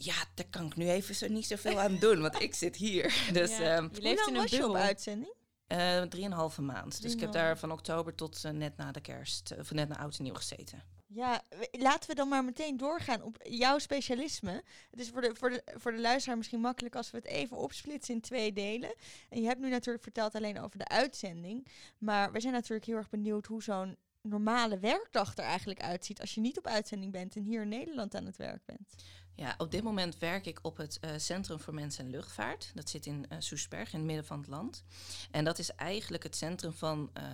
[0.00, 3.28] Ja, daar kan ik nu even zo niet zoveel aan doen, want ik zit hier.
[3.32, 3.76] Dus Ja.
[3.76, 4.76] ehm Je Hoe leeft in een was je op bubbel.
[4.82, 5.34] uitzending?
[5.66, 7.02] eh, drieënhalve maand.
[7.02, 9.88] Dus ik heb daar van oktober tot eh, net na de kerst, eh, of net
[9.88, 10.82] na oud en nieuw gezeten.
[11.10, 14.62] Ja, laten we dan maar meteen doorgaan op jouw specialisme.
[14.90, 17.56] Het is voor de, voor, de, voor de luisteraar misschien makkelijk als we het even
[17.56, 18.94] opsplitsen in twee delen.
[19.28, 21.68] En je hebt nu natuurlijk verteld alleen over de uitzending.
[21.98, 26.34] Maar we zijn natuurlijk heel erg benieuwd hoe zo'n normale werkdag er eigenlijk uitziet als
[26.34, 28.94] je niet op uitzending bent en hier in Nederland aan het werk bent.
[29.34, 32.70] Ja, op dit moment werk ik op het eh, Centrum voor Mensen en Luchtvaart.
[32.74, 34.84] Dat zit in eh Soesberg, in het midden van het land.
[35.30, 37.24] En dat is eigenlijk het centrum van eh,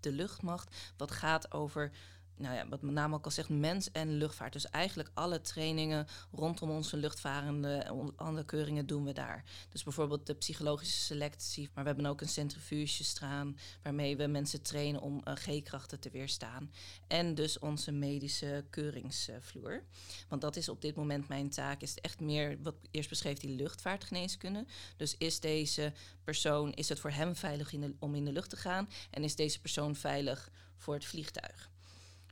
[0.00, 1.92] de luchtmacht, wat gaat over,
[2.36, 4.52] nou ja, wat mijn naam ook al zegt, mens en luchtvaart.
[4.52, 9.44] Dus eigenlijk alle trainingen rondom onze luchtvarende en on- andere keuringen doen we daar.
[9.68, 14.62] Dus bijvoorbeeld de psychologische selectie, maar we hebben ook een centrifuge staan, waarmee we mensen
[14.62, 16.70] trainen om eh, G-krachten te weerstaan.
[17.06, 19.82] En dus onze medische keuringsvloer.
[20.28, 21.80] Want dat is op dit moment mijn taak.
[21.80, 24.64] Is echt meer wat eerst beschreef, die luchtvaartgeneeskunde.
[24.96, 25.92] Dus is deze
[26.24, 28.88] persoon, is het voor hem veilig om in de lucht te gaan?
[29.10, 31.72] En is deze persoon veilig voor het vliegtuig?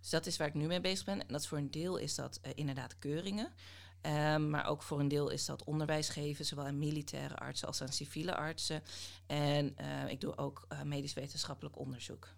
[0.02, 1.20] Dus dat is waar ik nu mee bezig ben.
[1.20, 3.52] En dat is voor een deel is dat eh, inderdaad keuringen.
[4.00, 7.82] Ehm, maar ook voor een deel is dat onderwijs geven, zowel aan militaire artsen als
[7.82, 8.82] aan civiele artsen.
[9.26, 12.28] En eh, ik doe ook eh, medisch wetenschappelijk onderzoek.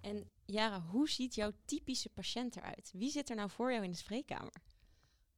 [0.00, 2.90] En Jara, hoe ziet jouw typische patiënt eruit?
[2.92, 4.52] Wie zit er nou voor jou in de spreekkamer?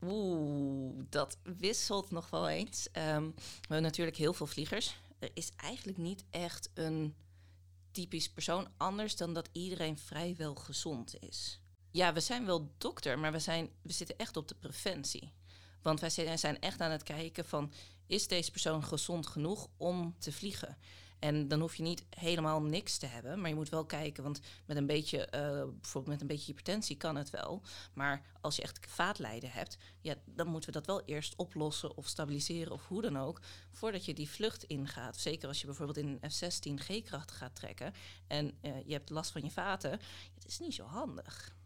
[0.01, 2.91] Oeh, dat wisselt nog wel eens.
[2.93, 4.97] Ehm, we hebben natuurlijk heel veel vliegers.
[5.19, 7.15] Er is eigenlijk niet echt een
[7.99, 11.61] typisch persoon anders dan dat iedereen vrijwel gezond is.
[11.91, 15.33] Ja, we zijn wel dokter, maar we, zijn, we zitten echt op de preventie.
[15.83, 17.73] Want wij zijn echt aan het kijken van...
[18.07, 20.79] is deze persoon gezond genoeg om te vliegen?
[21.19, 24.41] En dan hoef je niet helemaal niks te hebben, maar je moet wel kijken, want
[24.67, 25.41] met een beetje, eh,
[25.81, 27.63] bijvoorbeeld met een beetje hypertensie kan het wel.
[27.93, 32.07] Maar als je echt vaatlijden hebt, ja, dan moeten we dat wel eerst oplossen of
[32.07, 33.41] stabiliseren of hoe dan ook,
[33.73, 35.17] voordat je die vlucht ingaat.
[35.17, 37.93] Zeker als je bijvoorbeeld in een F-16 G-kracht gaat trekken
[38.27, 39.91] en eh, je hebt last van je vaten,
[40.35, 41.57] het is niet zo handig.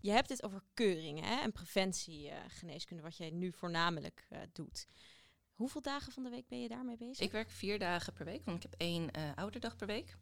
[0.00, 4.86] Je hebt het over keuringen en preventiegeneeskunde, wat jij nu voornamelijk eh, doet.
[5.58, 7.20] Hoeveel dagen van de week ben je daarmee bezig?
[7.20, 10.16] Ik werk vier dagen per week, want ik heb één eh ouderdag per week.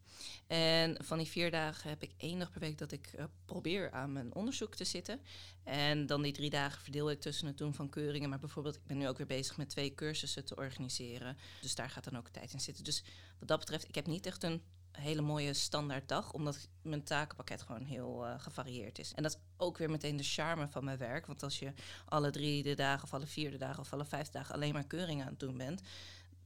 [0.47, 3.91] En van die vier dagen heb ik één dag per week dat ik eh, probeer
[3.91, 5.21] aan mijn onderzoek te zitten.
[5.63, 8.29] En dan die drie dagen verdeel ik tussen het doen van keuringen.
[8.29, 11.37] Maar bijvoorbeeld, ik ben nu ook weer bezig met twee cursussen te organiseren.
[11.61, 12.83] Dus daar gaat dan ook tijd in zitten.
[12.83, 13.03] Dus
[13.39, 14.61] wat dat betreft, ik heb niet echt een
[14.99, 19.13] hele mooie standaard dag, omdat mijn takenpakket gewoon heel eh, gevarieerd is.
[19.13, 21.25] En dat is ook weer meteen de charme van mijn werk.
[21.25, 21.73] Want als je
[22.05, 24.87] alle drie de dagen of alle vier de dagen of alle vijf dagen alleen maar
[24.87, 25.81] keuringen aan het doen bent,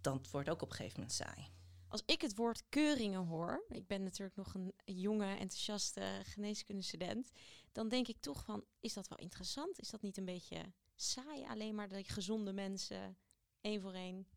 [0.01, 1.49] dan wordt het ook op een gegeven moment saai.
[1.87, 7.31] Als ik het woord keuringen hoor, ik ben natuurlijk nog een jonge, enthousiaste geneeskundestudent,
[7.71, 9.79] dan denk ik toch van, is dat wel interessant?
[9.79, 13.17] Is dat niet een beetje saai, alleen maar de gezonde mensen,
[13.61, 14.27] één voor één?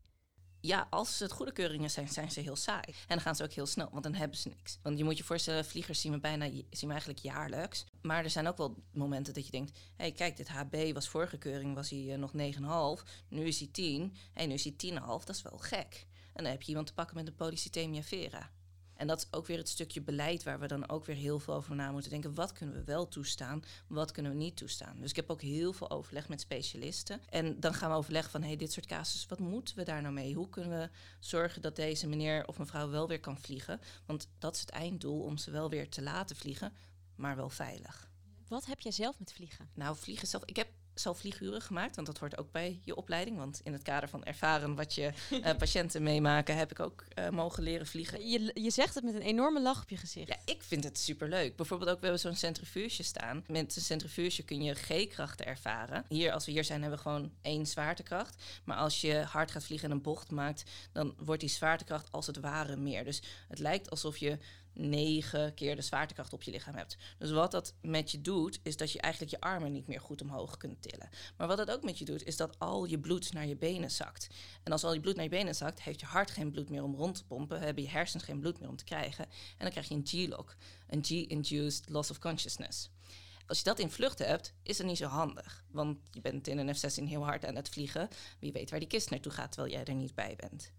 [0.66, 2.84] Ja, als het goede keuringen zijn, zijn ze heel saai.
[2.86, 4.78] En dan gaan ze ook heel snel, want dan hebben ze niks.
[4.82, 7.84] Want je moet je voorstellen, vliegers zien we bijna zien we eigenlijk jaarlijks.
[8.02, 9.70] Maar er zijn ook wel momenten dat je denkt...
[9.70, 12.32] hé, hey, kijk, dit HB was vorige keuring, was hij eh, nog
[12.98, 13.04] 9,5.
[13.28, 14.16] Nu is hij 10.
[14.32, 14.98] En nu is hij 10,5.
[15.06, 16.06] Dat is wel gek.
[16.32, 18.50] En dan heb je iemand te pakken met een polycythemia vera.
[18.96, 21.54] En dat is ook weer het stukje beleid waar we dan ook weer heel veel
[21.54, 22.34] over na moeten denken.
[22.34, 24.96] Wat kunnen we wel toestaan, wat kunnen we niet toestaan?
[25.00, 27.20] Dus ik heb ook heel veel overleg met specialisten.
[27.28, 30.14] En dan gaan we overleggen van, hey, dit soort casus, wat moeten we daar nou
[30.14, 30.34] mee?
[30.34, 33.80] Hoe kunnen we zorgen dat deze meneer of mevrouw wel weer kan vliegen?
[34.06, 36.72] Want dat is het einddoel, om ze wel weer te laten vliegen,
[37.14, 38.10] maar wel veilig.
[38.48, 39.68] Wat heb jij zelf met vliegen?
[39.74, 40.42] Nou, vliegen zelf.
[40.44, 43.36] Ik heb zelf vlieguren gemaakt, want dat hoort ook bij je opleiding.
[43.36, 47.28] Want in het kader van ervaren wat je uh, patiënten meemaken, heb ik ook uh,
[47.28, 48.28] mogen leren vliegen.
[48.28, 50.28] Je, je zegt het met een enorme lach op je gezicht.
[50.28, 51.56] Ja, ik vind het superleuk.
[51.56, 53.44] Bijvoorbeeld ook, we hebben zo'n centrifuge staan.
[53.46, 56.04] Met een centrifuge kun je G-krachten ervaren.
[56.08, 58.42] Hier, als we hier zijn, hebben we gewoon één zwaartekracht.
[58.64, 62.26] Maar als je hard gaat vliegen en een bocht maakt, dan wordt die zwaartekracht als
[62.26, 63.04] het ware meer.
[63.04, 64.38] Dus het lijkt alsof je
[64.74, 66.96] negen keer de zwaartekracht op je lichaam hebt.
[67.18, 70.22] Dus wat dat met je doet, is dat je eigenlijk je armen niet meer goed
[70.22, 71.08] omhoog kunt tillen.
[71.36, 73.90] Maar wat dat ook met je doet, is dat al je bloed naar je benen
[73.90, 74.26] zakt.
[74.62, 76.82] En als al je bloed naar je benen zakt, heeft je hart geen bloed meer
[76.82, 79.24] om rond te pompen, hebben je hersens geen bloed meer om te krijgen.
[79.24, 80.56] En dan krijg je een G-lock,
[80.86, 82.90] een G-induced loss of consciousness.
[83.46, 85.64] Als je dat in vluchten hebt, is het niet zo handig.
[85.70, 88.08] Want je bent in een F-16 heel hard aan het vliegen.
[88.38, 90.72] Wie weet waar die kist naartoe gaat terwijl jij er niet bij bent.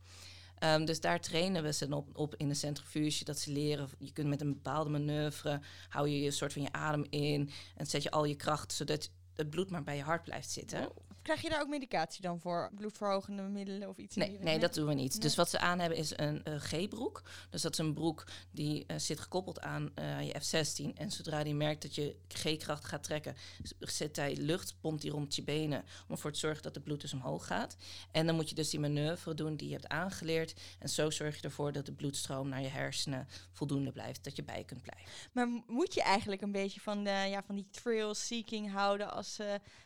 [0.60, 3.24] Um, dus daar trainen we ze op, op, in de centrifuge.
[3.24, 6.72] Dat ze leren, je kunt met een bepaalde manoeuvre, hou je je soort van je
[6.72, 10.24] adem in en zet je al je kracht zodat het bloed maar bij je hart
[10.24, 10.90] blijft zitten.
[11.26, 12.72] Krijg je daar ook medicatie dan voor?
[12.76, 14.16] Bloedverhogende middelen of iets?
[14.16, 15.22] Nee, nee dat doen we niet.
[15.22, 17.24] Dus wat ze aan hebben is een uh, G-broek.
[17.50, 20.98] Dus dat is een broek die uh, zit gekoppeld aan uh, je F-16.
[20.98, 23.36] En zodra die merkt dat je G-kracht gaat trekken,
[23.80, 27.02] zet hij lucht, pompt die rond je benen om ervoor te zorgen dat het bloed
[27.02, 27.76] dus omhoog gaat.
[28.12, 30.54] En dan moet je dus die manoeuvre doen die je hebt aangeleerd.
[30.80, 34.44] En zo zorg je ervoor dat de bloedstroom naar je hersenen voldoende blijft, dat je
[34.44, 35.12] bij kunt blijven.
[35.32, 39.40] Maar moet je eigenlijk een beetje van, de, ja, van die thrill-seeking houden als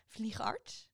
[0.08, 0.89] vliegarts?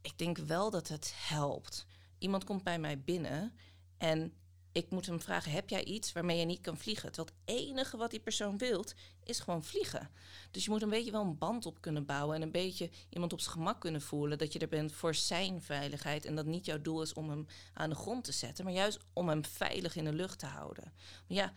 [0.00, 1.86] Ik denk wel dat het helpt.
[2.18, 3.52] Iemand komt bij mij binnen
[3.96, 4.32] en
[4.72, 7.12] ik moet hem vragen: heb jij iets waarmee je niet kan vliegen?
[7.12, 10.10] Terwijl het enige wat die persoon wilt, is gewoon vliegen.
[10.50, 13.32] Dus je moet een beetje wel een band op kunnen bouwen en een beetje iemand
[13.32, 16.64] op zijn gemak kunnen voelen dat je er bent voor zijn veiligheid en dat niet
[16.64, 19.96] jouw doel is om hem aan de grond te zetten, maar juist om hem veilig
[19.96, 20.92] in de lucht te houden.
[21.28, 21.52] Maar ja,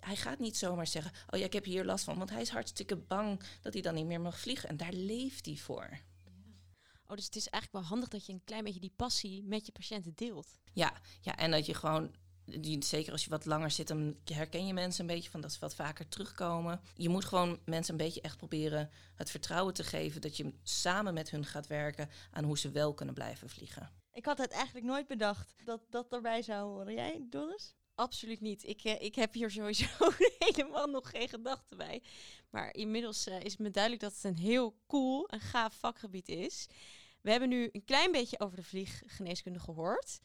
[0.00, 2.48] hij gaat niet zomaar zeggen: Oh ja, ik heb hier last van, want hij is
[2.48, 4.68] hartstikke bang dat hij dan niet meer mag vliegen.
[4.68, 6.00] En daar leeft hij voor.
[7.10, 9.66] Oh, dus het is eigenlijk wel handig dat je een klein beetje die passie met
[9.66, 10.58] je patiënten deelt.
[10.72, 14.66] Ja, ja en dat je gewoon die, zeker als je wat langer zit, dan herken
[14.66, 16.80] je mensen een beetje van dat ze wat vaker terugkomen.
[16.94, 21.14] Je moet gewoon mensen een beetje echt proberen het vertrouwen te geven dat je samen
[21.14, 23.90] met hun gaat werken aan hoe ze wel kunnen blijven vliegen.
[24.12, 26.94] Ik had het eigenlijk nooit bedacht dat dat erbij zou horen.
[26.94, 27.74] Jij, Doris?
[27.94, 28.64] Absoluut niet.
[28.64, 29.86] Ik, uh, ik heb hier sowieso
[30.38, 32.02] helemaal nog geen gedachten bij.
[32.50, 36.28] Maar inmiddels uh, is het me duidelijk dat het een heel cool en gaaf vakgebied
[36.28, 36.66] is.
[37.20, 40.20] We hebben nu een klein beetje over de vlieggeneeskunde gehoord.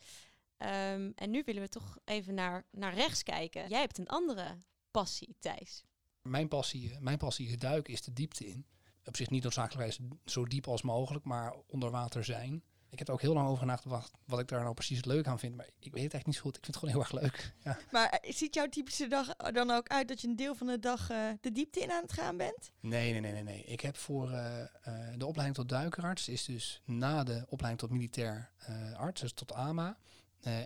[0.58, 3.70] Um, en nu willen we toch even naar, naar rechts kijken.
[3.70, 4.58] Jij hebt een andere
[4.92, 5.84] passie, Thijs.
[6.22, 8.66] Mijn passie, eh, mijn passie het duiken is de diepte in.
[9.04, 12.64] Op zich niet noodzakelijkwijs zo diep als mogelijk, maar onder water zijn.
[12.96, 15.40] Ik heb er ook heel lang over nagedacht wat ik daar nou precies leuk aan
[15.40, 15.56] vind.
[15.56, 16.58] Maar ik weet het echt niet zo goed.
[16.58, 17.54] Ik vind het gewoon heel erg leuk.
[17.64, 17.78] Ja.
[17.92, 20.80] Maar eh, ziet jouw typische dag dan ook uit dat je een deel van de
[20.80, 22.72] dag uh, de diepte in aan het gaan bent?
[22.80, 23.44] Nee, nee, nee, nee.
[23.44, 23.64] nee.
[23.64, 24.64] Ik heb voor uh,
[25.18, 28.50] de opleiding tot duikerarts, is dus na de opleiding tot militair
[28.98, 29.98] arts, dus tot AMA.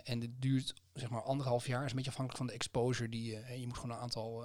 [0.04, 1.84] en dit duurt zeg maar anderhalf jaar.
[1.84, 3.60] is een beetje afhankelijk van de exposure die je...
[3.60, 4.44] je moet gewoon een aantal,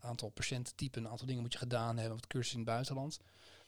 [0.00, 2.16] aantal patiëntentypen, een aantal dingen moet je gedaan hebben.
[2.16, 3.18] Wat cursus in het buitenland.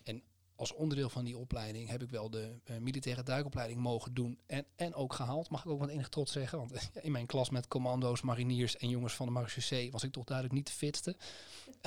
[0.04, 0.22] En
[0.58, 4.38] als onderdeel van die opleiding heb ik wel de uh, militaire duikopleiding mogen doen.
[4.46, 6.58] En, en ook gehaald, mag ik ook met enige trots zeggen.
[6.58, 10.24] Want in mijn klas met commando's, mariniers en jongens van de marechaussee was ik toch
[10.24, 11.16] duidelijk niet de fitste.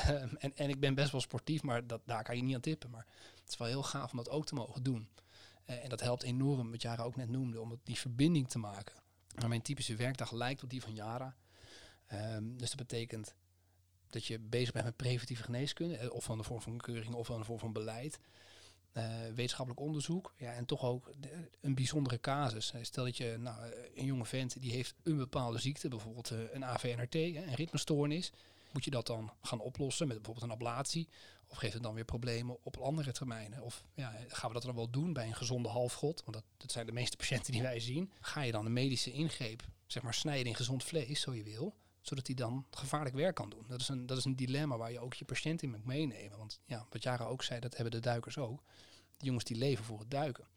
[0.09, 2.61] Um, en, en ik ben best wel sportief, maar dat, daar kan je niet aan
[2.61, 2.89] tippen.
[2.89, 3.07] Maar
[3.39, 5.07] het is wel heel gaaf om dat ook te mogen doen.
[5.65, 8.95] Uh, en dat helpt enorm, wat Jara ook net noemde, om die verbinding te maken.
[9.39, 11.35] Maar mijn typische werkdag lijkt op die van Jara.
[12.13, 13.35] Um, dus dat betekent
[14.09, 17.39] dat je bezig bent met preventieve geneeskunde, of van de vorm van keuring of van
[17.39, 18.19] de vorm van beleid.
[18.93, 19.03] Uh,
[19.35, 20.33] wetenschappelijk onderzoek.
[20.37, 21.11] Ja, en toch ook
[21.61, 22.73] een bijzondere casus.
[22.81, 27.15] Stel dat je nou, een jonge vent die heeft een bepaalde ziekte, bijvoorbeeld een AVNRT,
[27.15, 28.31] een ritmestoornis.
[28.71, 31.07] Moet je dat dan gaan oplossen met bijvoorbeeld een ablatie?
[31.47, 33.61] Of geeft het dan weer problemen op andere termijnen?
[33.61, 36.21] Of ja, gaan we dat dan wel doen bij een gezonde halfgod?
[36.23, 38.11] Want dat, dat zijn de meeste patiënten die wij zien.
[38.19, 41.75] Ga je dan een medische ingreep, zeg maar snijden in gezond vlees, zo je wil,
[42.01, 43.65] zodat hij dan gevaarlijk werk kan doen.
[43.67, 46.37] Dat is, een, dat is een dilemma waar je ook je patiënt in moet meenemen.
[46.37, 48.63] Want ja, wat Jara ook zei, dat hebben de duikers ook.
[49.17, 50.47] De jongens die leven voor het duiken.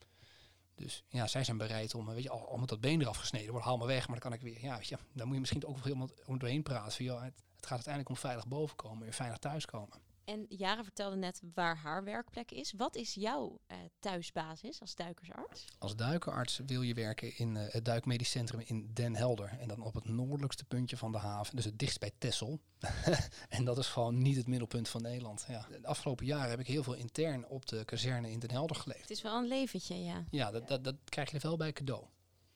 [0.74, 3.50] Dus ja, zij zijn bereid om, weet je, al, al moet dat been eraf gesneden
[3.50, 5.40] worden, haal me weg, maar dan kan ik weer, ja, weet je, dan moet je
[5.40, 6.92] misschien ook wel helemaal om doorheen praten.
[6.92, 9.98] Van, joh, het, het gaat uiteindelijk om veilig bovenkomen en veilig thuiskomen.
[10.25, 12.73] En Jara vertelde net waar haar werkplek is.
[12.77, 15.65] Wat is jouw uh, thuisbasis als duikersarts?
[15.79, 19.57] Als duikerarts wil je werken in uh, het Duikmedisch Centrum in Den Helder.
[19.61, 21.57] En dan op het noordelijkste puntje van de haven.
[21.57, 22.61] Dus het dichtst bij Texel.
[23.49, 25.45] en dat is gewoon niet het middelpunt van Nederland.
[25.49, 25.67] Ja.
[25.71, 29.01] De afgelopen jaren heb ik heel veel intern op de kazerne in Den Helder geleefd.
[29.01, 30.25] Het is wel een leventje, ja.
[30.31, 32.05] Ja, dat, dat, dat krijg je er wel bij cadeau.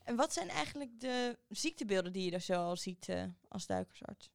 [0.03, 4.29] En wat zijn eigenlijk de ziektebeelden die je er zo al ziet uh, als duikersarts?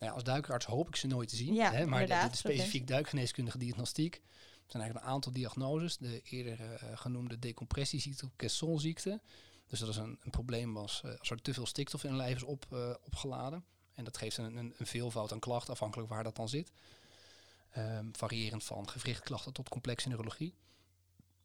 [0.00, 1.54] Nou ja, als duikerarts hoop ik ze nooit te zien.
[1.54, 4.14] Ja, hè, maar de, specifiek duikgeneeskundige diagnostiek.
[4.14, 4.20] Er
[4.66, 5.96] zijn eigenlijk een aantal diagnoses.
[5.96, 9.20] De eerder eh, genoemde decompressieziekte of Caissonziekte.
[9.66, 12.16] Dus dat is een, een probleem was, eh, als er te veel stikstof in een
[12.16, 13.64] lijf is op, eh, opgeladen.
[13.94, 16.72] En dat geeft een, een, een veelvoud aan klachten, afhankelijk waar dat dan zit.
[17.70, 20.54] Ehm, variërend van gewrichtklachten tot complexe neurologie.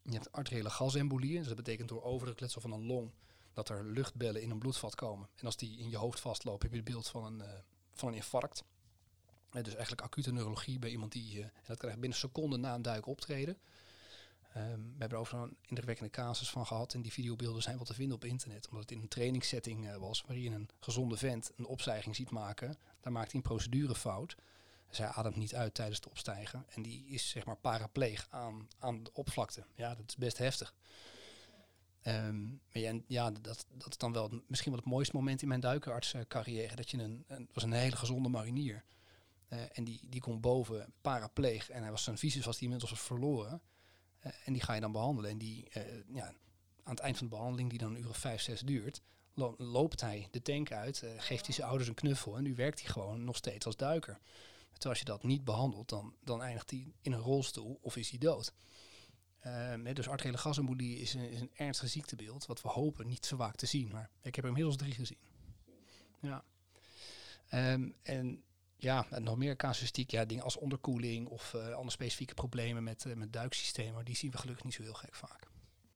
[0.02, 1.38] Je hebt arteriële gasembolieën.
[1.38, 3.12] Dus dat betekent door overdrukletsel van een long
[3.54, 5.30] dat er luchtbellen in een bloedvat komen.
[5.36, 7.44] En als die in je hoofd vastlopen, heb je het beeld van een,
[7.96, 8.64] van een infarct.
[9.52, 11.42] Eh, dus eigenlijk acute neurologie bij iemand die...
[11.42, 13.58] eh, dat krijgt binnen seconden na een duik optreden.
[14.54, 16.94] Ehm, we hebben er een indrukwekkende casus van gehad.
[16.94, 18.68] En die videobeelden zijn wel te vinden op internet.
[18.68, 20.24] Omdat het in een trainingssetting eh, was.
[20.28, 22.78] Waarin een gezonde vent een opstijging ziet maken.
[23.00, 24.36] Daar maakt hij een procedurefout.
[24.88, 26.66] Hij ademt niet uit tijdens het opstijgen.
[26.70, 29.66] En die is zeg maar parapleeg aan, aan de oppervlakte.
[29.76, 30.74] Ja, dat is best heftig.
[32.06, 35.48] Ehm, maar ja, ja, dat, dat is dan wel misschien wel het mooiste moment in
[35.48, 36.76] mijn duikerartscarrière.
[36.76, 38.84] Dat je een, was een hele gezonde marinier.
[39.48, 41.70] Eh, en die, die komt boven, parapleeg.
[41.70, 43.62] En hij was zijn visus was die inmiddels was verloren.
[44.20, 45.32] Eh, en die ga je dan behandelen.
[45.32, 46.26] En die, eh, ja,
[46.84, 49.02] aan het eind van de behandeling, die dan een uur of vijf, zes duurt,
[49.34, 52.38] lo- loopt hij de tank uit, geeft hij zijn ouders een knuffel.
[52.38, 54.20] En nu werkt hij gewoon nog steeds als duiker.
[54.72, 58.10] Terwijl als je dat niet behandelt, dan, dan eindigt hij in een rolstoel of is
[58.10, 58.54] hij dood.
[59.50, 63.38] Hè, dus arteriële gasembolie is een, is een ernstig ziektebeeld, wat we hopen niet zo
[63.38, 63.90] vaak te zien.
[63.92, 65.18] Maar ik heb er inmiddels drie gezien.
[66.22, 66.44] Ja.
[67.50, 68.44] Ehm, en
[68.78, 73.14] ja, nog meer casuïstiek, ja, dingen als onderkoeling of eh, andere specifieke problemen met, eh,
[73.14, 75.48] met duiksystemen, die zien we gelukkig niet zo heel gek vaak.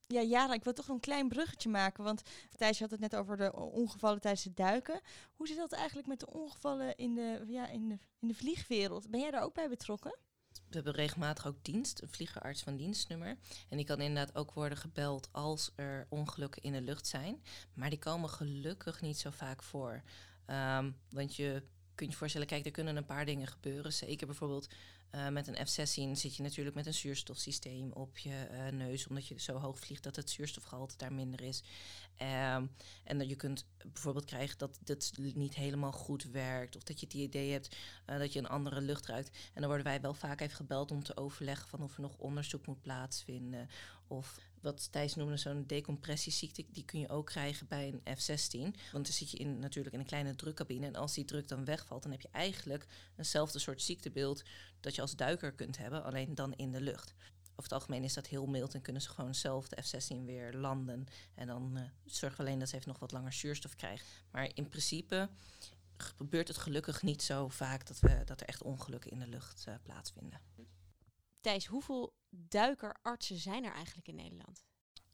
[0.07, 2.03] Ja, Jara, ik wil toch een klein bruggetje maken.
[2.03, 2.21] Want
[2.57, 5.01] Thijs had het net over de ongevallen tijdens het duiken.
[5.33, 9.09] Hoe zit dat eigenlijk met de ongevallen in de, ja, in de, in de vliegwereld?
[9.09, 10.17] Ben jij daar ook bij betrokken?
[10.53, 13.37] We hebben regelmatig ook dienst, een vliegerarts van dienstnummer.
[13.69, 17.43] En die kan inderdaad ook worden gebeld als er ongelukken in de lucht zijn.
[17.73, 20.03] Maar die komen gelukkig niet zo vaak voor.
[20.45, 21.63] Ehm, want je
[21.95, 23.93] kunt je voorstellen, kijk, er kunnen een paar dingen gebeuren.
[23.93, 24.67] Zeker bijvoorbeeld
[25.11, 29.07] eh, met een F-16 zit je natuurlijk met een zuurstofsysteem op je eh, neus.
[29.07, 31.63] Omdat je zo hoog vliegt dat het zuurstofgehalte daar minder is.
[32.15, 32.65] Ehm,
[33.03, 36.75] en dat je kunt bijvoorbeeld krijgen dat dit niet helemaal goed werkt.
[36.75, 39.37] Of dat je het idee hebt eh, dat je een andere lucht ruikt.
[39.53, 42.17] En dan worden wij wel vaak even gebeld om te overleggen van of er nog
[42.17, 43.69] onderzoek moet plaatsvinden.
[44.07, 48.59] Of wat Thijs noemde, zo'n decompressieziekte, die kun je ook krijgen bij een F-16.
[48.91, 50.85] Want dan zit je in, natuurlijk in een kleine drukcabine.
[50.85, 52.85] En als die druk dan wegvalt, dan heb je eigenlijk
[53.17, 54.43] eenzelfde soort ziektebeeld
[54.79, 57.13] dat je als duiker kunt hebben, alleen dan in de lucht.
[57.59, 60.53] Over het algemeen is dat heel mild en kunnen ze gewoon zelf de F-16 weer
[60.53, 61.07] landen.
[61.35, 64.05] En dan eh, zorgen we alleen dat ze even nog wat langer zuurstof krijgen.
[64.31, 65.29] Maar in principe
[65.97, 69.63] gebeurt het gelukkig niet zo vaak dat, we, dat er echt ongelukken in de lucht
[69.67, 70.41] eh, plaatsvinden.
[71.41, 74.63] Thijs, hoeveel duikerartsen zijn er eigenlijk in Nederland?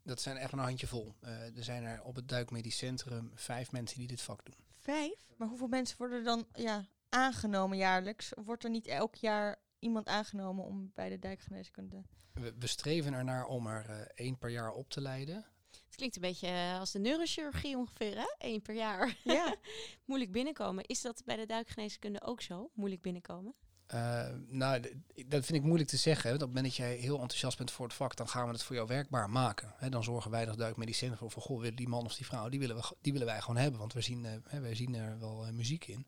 [0.03, 1.15] Dat zijn echt een handjevol.
[1.19, 4.55] Eh er zijn er op het Duikmedisch Centrum vijf mensen die dit vak doen.
[4.77, 5.29] Vijf?
[5.37, 8.31] Maar hoeveel mensen worden er dan ja, aangenomen jaarlijks?
[8.35, 12.03] Wordt er niet elk jaar iemand aangenomen om bij de dijkgeneeskunde?
[12.33, 15.45] We, we streven ernaar om er eh, één per jaar op te leiden.
[15.85, 18.33] Het klinkt een beetje eh, als de neurochirurgie ongeveer, hè?
[18.37, 19.17] Eén per jaar.
[19.23, 19.55] Ja.
[20.05, 20.85] Moeilijk binnenkomen.
[20.85, 22.69] Is dat bij de duikgeneeskunde ook zo?
[22.73, 23.55] Moeilijk binnenkomen?
[23.87, 24.81] Eh, nou,
[25.25, 26.29] dat vind ik moeilijk te zeggen.
[26.29, 26.35] Hè.
[26.35, 28.63] Op het moment dat jij heel enthousiast bent voor het vak, dan gaan we het
[28.63, 29.73] voor jou werkbaar maken.
[29.77, 29.89] Hè.
[29.89, 32.49] Dan zorgen wij als Duikmedisch Centrum voor, van, goh, willen die man of die vrouw,
[32.49, 33.79] die willen, we, die willen wij gewoon hebben.
[33.79, 36.07] Want we zien, eh, hè, wij zien er wel eh, muziek in.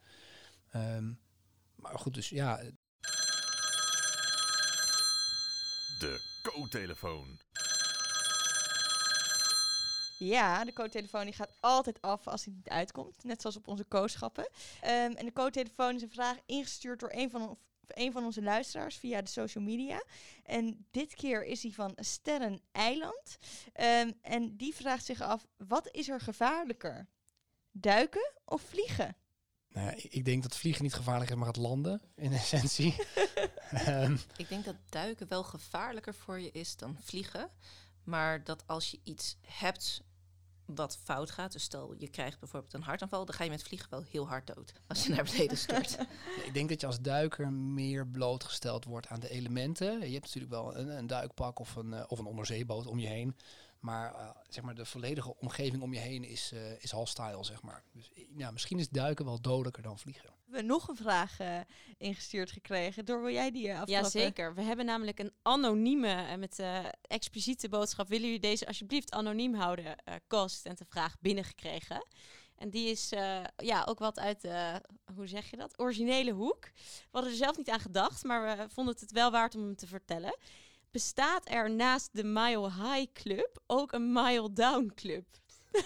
[0.72, 1.12] Ehm,
[1.76, 2.62] maar goed, dus ja,
[6.00, 7.40] De co-telefoon.
[10.20, 13.24] Ja, de co-telefoon die gaat altijd af als hij niet uitkomt.
[13.24, 14.50] Net zoals op onze kooschappen.
[14.82, 17.58] Ehm, en de co-telefoon is een vraag ingestuurd door een van,
[17.90, 20.04] of een van onze luisteraars via de social media.
[20.44, 23.38] En dit keer is die van Sterren Eiland.
[23.74, 27.08] Ehm, en die vraagt zich af, wat is er gevaarlijker?
[27.72, 29.16] Duiken of vliegen?
[29.70, 32.96] nou ja, ik- ik denk dat vliegen niet gevaarlijk is, maar het landen in essentie.
[33.72, 37.50] Ehm, Ik denk dat duiken wel gevaarlijker voor je is dan vliegen.
[38.04, 40.02] Maar dat als je iets hebt
[40.76, 43.90] wat fout gaat, dus stel je krijgt bijvoorbeeld een hartaanval, dan ga je met vliegen
[43.90, 45.98] wel heel hard dood als je naar beneden stort.
[46.48, 50.00] ik denk dat je als duiker meer blootgesteld wordt aan de elementen.
[50.00, 53.08] Je hebt natuurlijk wel een, een duikpak of een, eh, of een onderzeeboot om je
[53.08, 53.36] heen.
[53.80, 57.62] Maar eh, zeg maar de volledige omgeving om je heen is, eh is hostile, zeg
[57.62, 57.84] maar.
[57.94, 60.30] Dus eh, ja, misschien is duiken wel dodelijker dan vliegen.
[60.30, 61.60] We hebben nog een vraag eh,
[61.98, 63.06] ingestuurd gekregen.
[63.06, 63.94] Door wil jij die aftrappen?
[63.94, 64.54] Ja, zeker.
[64.56, 69.54] We hebben namelijk een anonieme, en met eh expliciete boodschap, willen jullie deze alsjeblieft anoniem
[69.54, 72.06] houden, eh kost en de vraag binnengekregen.
[72.58, 74.82] En die is eh, ja, ook wat uit de,
[75.16, 76.64] hoe zeg je dat, originele hoek.
[76.64, 79.76] We hadden er zelf niet aan gedacht, maar we vonden het wel waard om hem
[79.76, 80.38] te vertellen.
[80.92, 85.26] Bestaat er naast de Mile High Club ook een Mile Down Club?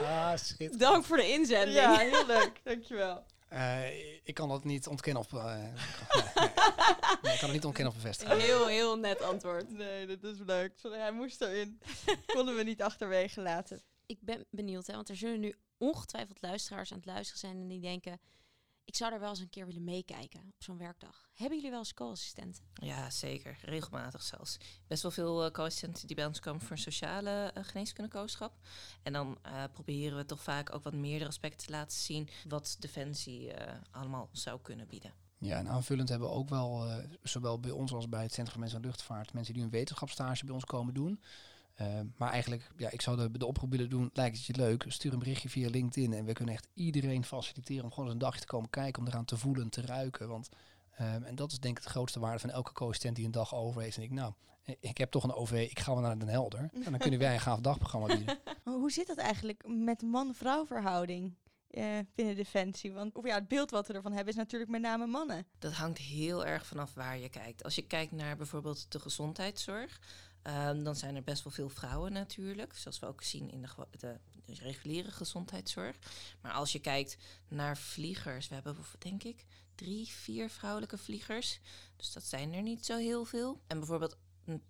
[0.00, 0.34] ah.
[0.78, 1.76] Dank voor de inzending.
[1.76, 2.60] Ja, heel leuk.
[2.64, 3.24] Dankjewel.
[3.48, 5.32] Eh, ik kan dat niet ontkennen of...
[5.32, 5.70] eh, nee, nee.
[7.22, 8.38] Nee, ik kan het niet ontkennen of bevestigen.
[8.40, 9.70] Heel, heel net antwoord.
[9.70, 10.72] Nee, dat is leuk.
[10.76, 11.80] Sorry, hij moest erin.
[12.34, 13.82] Konden we niet achterwege laten.
[14.06, 17.68] Ik ben benieuwd, hè, want er zullen nu ongetwijfeld luisteraars aan het luisteren zijn en
[17.68, 18.20] die denken...
[18.86, 21.28] Ik zou daar wel eens een keer willen meekijken op zo'n werkdag.
[21.34, 22.64] Hebben jullie wel eens co-assistenten?
[22.74, 23.58] Ja, zeker.
[23.62, 24.56] Regelmatig zelfs.
[24.86, 28.52] Best wel veel eh, co-assistenten die bij ons komen voor een sociale uh, geneeskundekooschap.
[29.02, 32.76] En dan uh, proberen we toch vaak ook wat meerdere aspecten te laten zien wat
[32.78, 35.12] Defensie uh, allemaal zou kunnen bieden.
[35.38, 38.52] Ja, en aanvullend hebben we ook wel, uh, zowel bij ons als bij het Centrum
[38.52, 41.20] voor Mensen en Luchtvaart, mensen die een wetenschapsstage bij ons komen doen.
[41.80, 44.84] Uh, maar eigenlijk, ja, ik zou de, de oproep willen doen, lijkt het je leuk,
[44.88, 48.20] stuur een berichtje via LinkedIn en we kunnen echt iedereen faciliteren om gewoon eens een
[48.20, 50.28] dagje te komen kijken, om eraan te voelen, te ruiken.
[50.28, 50.48] Want,
[51.00, 53.54] um, en dat is denk ik het grootste waarde van elke co-assistent die een dag
[53.54, 53.96] over heeft.
[53.96, 54.32] En ik, nou,
[54.80, 56.70] ik heb toch een OV, ik ga wel naar Den Helder.
[56.84, 58.38] En dan kunnen wij een gaaf dagprogramma bieden.
[58.64, 61.34] Hoe zit dat eigenlijk met man-vrouw verhouding?
[61.70, 62.92] Uh, binnen Defensie?
[62.92, 65.46] Want of ja, het beeld wat we ervan hebben is natuurlijk met name mannen.
[65.58, 67.64] Dat hangt heel erg vanaf waar je kijkt.
[67.64, 70.00] Als je kijkt naar bijvoorbeeld de gezondheidszorg,
[70.46, 72.74] um, dan zijn er best wel veel vrouwen natuurlijk.
[72.74, 73.68] Zoals we ook zien in de,
[73.98, 74.18] de,
[74.54, 75.96] reguliere gezondheidszorg.
[76.40, 77.16] Maar als je kijkt
[77.48, 79.44] naar vliegers, we hebben denk ik
[79.74, 81.60] drie, vier vrouwelijke vliegers.
[81.96, 83.60] Dus dat zijn er niet zo heel veel.
[83.66, 84.16] En bijvoorbeeld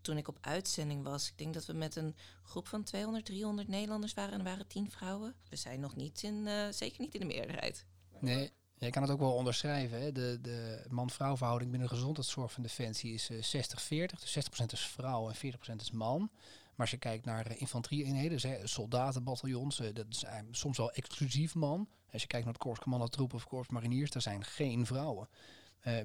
[0.01, 3.69] toen ik op uitzending was, ik denk dat we met een groep van 200, 300
[3.69, 5.35] Nederlanders waren en er waren tien vrouwen.
[5.49, 7.87] We zijn nog niet in, uh, zeker niet in de meerderheid.
[8.21, 10.01] Nee, je kan het ook wel onderschrijven.
[10.01, 10.13] Hè?
[10.13, 13.41] De, de man-vrouw verhouding binnen de gezondheidszorg van Defensie is uh, 60-40.
[13.89, 16.19] Dus 60% is vrouw en 40% is man.
[16.21, 21.55] Maar als je kijkt naar uh, infanterie-eenheden, dus, soldatenbataljons, uh, dat is soms wel exclusief
[21.55, 21.89] man.
[22.13, 25.29] Als je kijkt naar het Korps Commandotroep of Korps Mariniers, daar zijn geen vrouwen.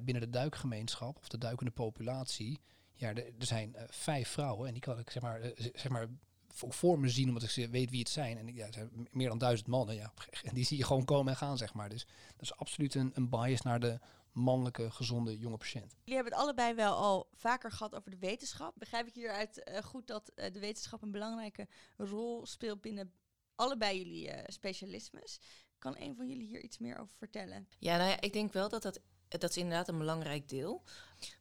[0.02, 2.60] Binnen de duikgemeenschap of de duikende populatie
[2.94, 6.06] ja, er, er zijn vijf vrouwen en die kan ik zeg maar, zeg maar
[6.54, 8.38] voor me zien, omdat ik weet wie het zijn.
[8.38, 10.12] En ja, er zijn meer dan duizend mannen, ja.
[10.42, 11.88] En die zie je gewoon komen en gaan, zeg maar.
[11.88, 13.98] Dus dat is absoluut een, een bias naar de
[14.32, 15.92] mannelijke, gezonde, jonge patiënt.
[15.98, 18.74] Jullie hebben het allebei wel al vaker gehad over de wetenschap.
[18.78, 23.12] Begrijp ik hieruit uh, goed dat uh, de wetenschap een belangrijke rol speelt binnen
[23.54, 25.38] allebei jullie uh, specialismes?
[25.78, 27.68] Kan een van jullie hier iets meer over vertellen?
[27.78, 29.00] Ja, nou ja, ik denk wel dat dat
[29.38, 30.82] dat is inderdaad een belangrijk deel.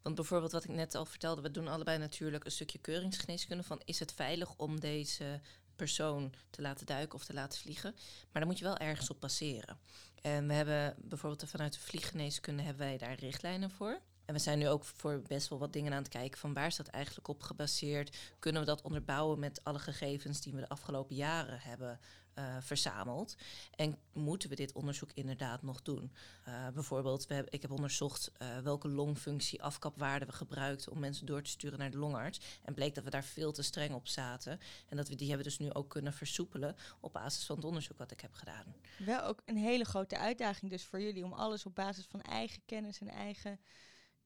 [0.01, 3.81] Want bijvoorbeeld wat ik net al vertelde, we doen allebei natuurlijk een stukje keuringsgeneeskunde van
[3.85, 5.39] is het veilig om deze
[5.75, 7.95] persoon te laten duiken of te laten vliegen.
[8.31, 9.79] Maar dan moet je wel ergens op passeren.
[10.21, 14.01] En we hebben bijvoorbeeld vanuit de vlieggeneeskunde hebben wij daar richtlijnen voor.
[14.25, 16.67] En we zijn nu ook voor best wel wat dingen aan het kijken van waar
[16.67, 18.17] is dat eigenlijk op gebaseerd?
[18.39, 21.99] Kunnen we dat onderbouwen met alle gegevens die we de afgelopen jaren hebben
[22.35, 23.35] uh, verzameld?
[23.75, 26.11] En moeten we dit onderzoek inderdaad nog doen?
[26.47, 31.25] Uh, bijvoorbeeld, we hebben, ik heb onderzocht uh, welke longfunctie afkapwaarden we gebruikten om mensen
[31.25, 32.39] door te sturen naar de longarts.
[32.63, 34.59] En bleek dat we daar veel te streng op zaten.
[34.89, 37.97] En dat we die hebben dus nu ook kunnen versoepelen op basis van het onderzoek
[37.97, 38.75] wat ik heb gedaan.
[38.97, 42.61] Wel ook een hele grote uitdaging dus voor jullie om alles op basis van eigen
[42.65, 43.59] kennis en eigen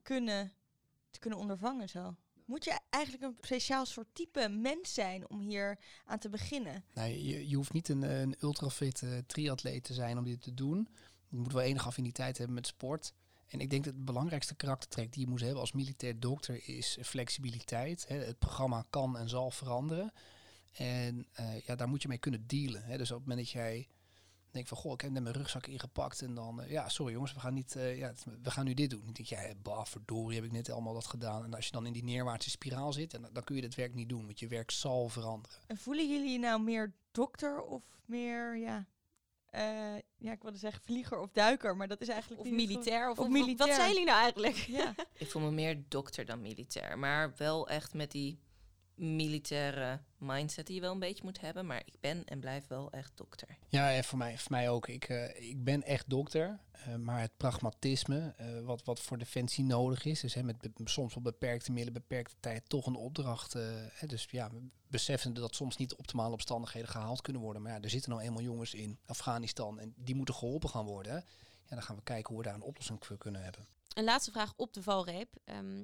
[0.01, 0.53] kunnen,
[1.09, 2.15] te kunnen ondervangen zo.
[2.45, 6.83] Moet je eigenlijk een speciaal soort type mens zijn om hier aan te beginnen?
[6.93, 10.87] Je, je hoeft niet een, een ultrafit uh, triatleet te zijn om dit te doen.
[11.27, 13.13] Je moet wel enige affiniteit hebben met sport.
[13.47, 16.97] En ik denk dat het belangrijkste karaktertrek die je moet hebben als militair dokter is
[17.01, 18.07] flexibiliteit.
[18.07, 20.13] Het programma kan en zal veranderen.
[20.71, 22.97] En uh, ja, daar moet je mee kunnen dealen.
[22.97, 23.87] Dus op het moment dat jij
[24.55, 27.33] denk van, goh, ik heb net mijn rugzak ingepakt en dan, uh, ja, sorry jongens,
[27.33, 29.01] we gaan niet, uh, ja, we gaan nu dit doen.
[29.03, 31.43] Dan denk je, ja, bah, verdorie, heb ik net allemaal dat gedaan.
[31.43, 33.93] En als je dan in die neerwaartse spiraal zit, en dan kun je dat werk
[33.93, 35.57] niet doen, want je werk zal veranderen.
[35.67, 38.85] En voelen jullie je nou meer dokter of meer, ja,
[39.55, 43.19] uh, ja, ik wilde zeggen vlieger of duiker, maar dat is eigenlijk of militair of,
[43.19, 43.67] of, of militair.
[43.67, 44.55] Wat zijn jullie nou eigenlijk?
[44.55, 44.95] Ja.
[45.17, 48.39] ik voel me meer dokter dan militair, maar wel echt met die
[48.95, 51.65] militaire mindset die je wel een beetje moet hebben.
[51.65, 53.57] Maar ik ben en blijf wel echt dokter.
[53.69, 54.87] Ja, en voor mij, voor mij ook.
[54.87, 56.59] Ik, uh, ik ben echt dokter.
[56.87, 61.13] Uh, maar het pragmatisme, uh, wat, wat voor defensie nodig is, dus hè, met soms
[61.13, 63.53] wel beperkte middelen, beperkte tijd, toch een opdracht.
[63.53, 64.51] Hè, dus ja,
[64.87, 67.61] beseffende dat soms niet de optimale omstandigheden gehaald kunnen worden.
[67.61, 71.13] Maar ja, er zitten nou eenmaal jongens in Afghanistan en die moeten geholpen gaan worden.
[71.63, 73.67] Ja, dan gaan we kijken hoe we daar een oplossing voor kunnen hebben.
[73.93, 75.29] Een laatste vraag op de valreep.
[75.45, 75.83] Um,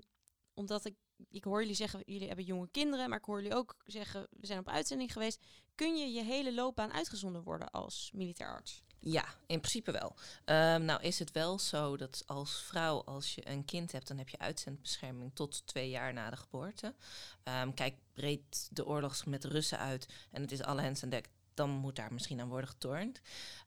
[0.53, 0.95] omdat ik
[1.29, 4.45] ik hoor jullie zeggen, jullie hebben jonge kinderen, maar ik hoor jullie ook zeggen, we
[4.45, 5.45] zijn op uitzending geweest.
[5.75, 8.83] Kun je je hele loopbaan uitgezonden worden als militair arts?
[9.03, 10.15] Ja, in principe wel.
[10.45, 14.17] Um, nou is het wel zo dat als vrouw, als je een kind hebt, dan
[14.17, 16.95] heb je uitzendbescherming tot twee jaar na de geboorte.
[17.43, 21.29] Um, kijk, breed de oorlog met Russen uit en het is alle hens aan dek,
[21.53, 23.21] dan moet daar misschien aan worden getornd.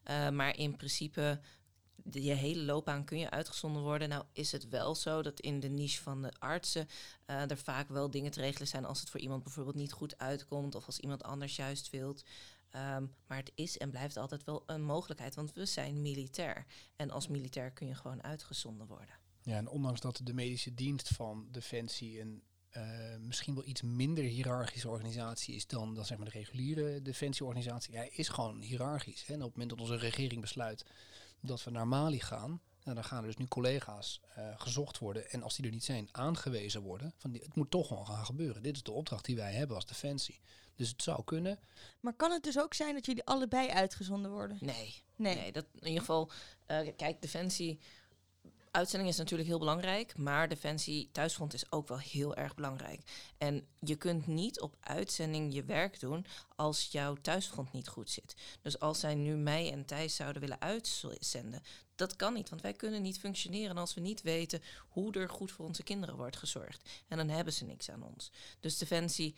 [0.05, 1.39] Uh, maar in principe
[2.11, 4.09] je hele loopbaan kun je uitgezonden worden.
[4.09, 6.87] Nou is het wel zo dat in de niche van de artsen
[7.27, 10.17] uh, er vaak wel dingen te regelen zijn als het voor iemand bijvoorbeeld niet goed
[10.17, 12.23] uitkomt of als iemand anders juist wilt.
[12.69, 16.65] Ehm, maar het is en blijft altijd wel een mogelijkheid, want we zijn militair.
[16.95, 19.15] En als militair kun je gewoon uitgezonden worden.
[19.41, 22.43] Ja, en ondanks dat de medische dienst van Defensie een
[22.75, 27.93] eh, misschien wel iets minder hiërarchische organisatie is dan, dan zeg maar de reguliere defensieorganisatie,
[27.93, 29.25] ja, is gewoon hiërarchisch.
[29.27, 30.85] En op het moment dat onze regering besluit
[31.45, 35.29] dat we naar Mali gaan, nou, dan gaan er dus nu collega's uh, gezocht worden.
[35.29, 37.13] En als die er niet zijn, aangewezen worden.
[37.17, 38.63] Van die, het moet toch gewoon gaan gebeuren.
[38.63, 40.39] Dit is de opdracht die wij hebben als Defensie.
[40.75, 41.59] Dus het zou kunnen.
[41.99, 44.57] Maar kan het dus ook zijn dat jullie allebei uitgezonden worden?
[44.59, 45.03] Nee.
[45.15, 45.35] Nee.
[45.35, 46.31] nee dat, in ieder geval,
[46.67, 47.79] uh, kijk, Defensie
[48.75, 53.01] uitzending is natuurlijk heel belangrijk, maar Defensie thuisfront is ook wel heel erg belangrijk.
[53.37, 58.35] En je kunt niet op uitzending je werk doen als jouw thuisfront niet goed zit.
[58.61, 61.61] Dus als zij nu mij en Thijs zouden willen uitzenden,
[61.95, 65.51] dat kan niet, want wij kunnen niet functioneren als we niet weten hoe er goed
[65.51, 66.89] voor onze kinderen wordt gezorgd.
[67.07, 68.31] En dan hebben ze niks aan ons.
[68.59, 69.35] Dus Defensie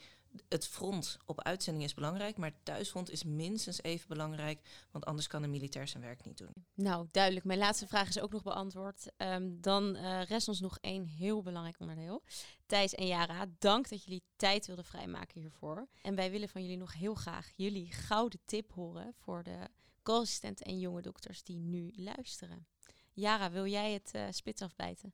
[0.50, 4.60] het front op uitzending is belangrijk, maar het thuisfront is minstens even belangrijk,
[4.92, 6.54] want anders kan de militair zijn werk niet doen.
[6.74, 7.46] Nou, duidelijk.
[7.46, 9.12] Mijn laatste vraag is ook nog beantwoord.
[9.18, 12.24] Ehm, dan uh, rest ons nog één heel belangrijk onderdeel.
[12.66, 15.88] Thijs en Jara, dank dat jullie tijd wilden vrijmaken hiervoor.
[16.02, 19.68] En wij willen van jullie nog heel graag jullie gouden tip horen voor de
[20.04, 22.68] co-assistenten en jonge dokters die nu luisteren.
[23.14, 25.14] Jara, wil jij het uh, spits afbijten?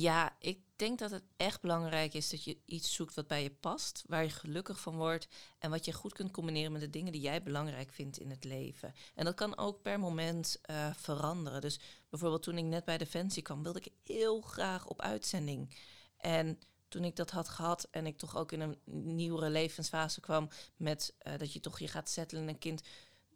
[0.00, 3.50] Ja, ik denk dat het echt belangrijk is dat je iets zoekt wat bij je
[3.50, 5.28] past, waar je gelukkig van wordt
[5.58, 8.44] en wat je goed kunt combineren met de dingen die jij belangrijk vindt in het
[8.44, 8.94] leven.
[9.14, 11.60] En dat kan ook per moment uh, veranderen.
[11.60, 15.76] Dus bijvoorbeeld toen ik net bij Defensie kwam, wilde ik heel graag op uitzending.
[16.16, 18.78] En toen ik dat had gehad en ik toch ook in een
[19.14, 22.82] nieuwere levensfase kwam met uh, dat je toch je gaat settelen een kind.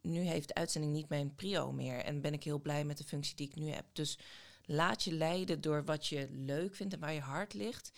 [0.02, 3.36] Nu heeft uitzending niet mijn prio meer en ben ik heel blij met de functie
[3.36, 3.84] die ik nu heb.
[3.92, 4.18] Dus
[4.64, 7.92] laat je leiden door wat je leuk vindt en waar je hart ligt.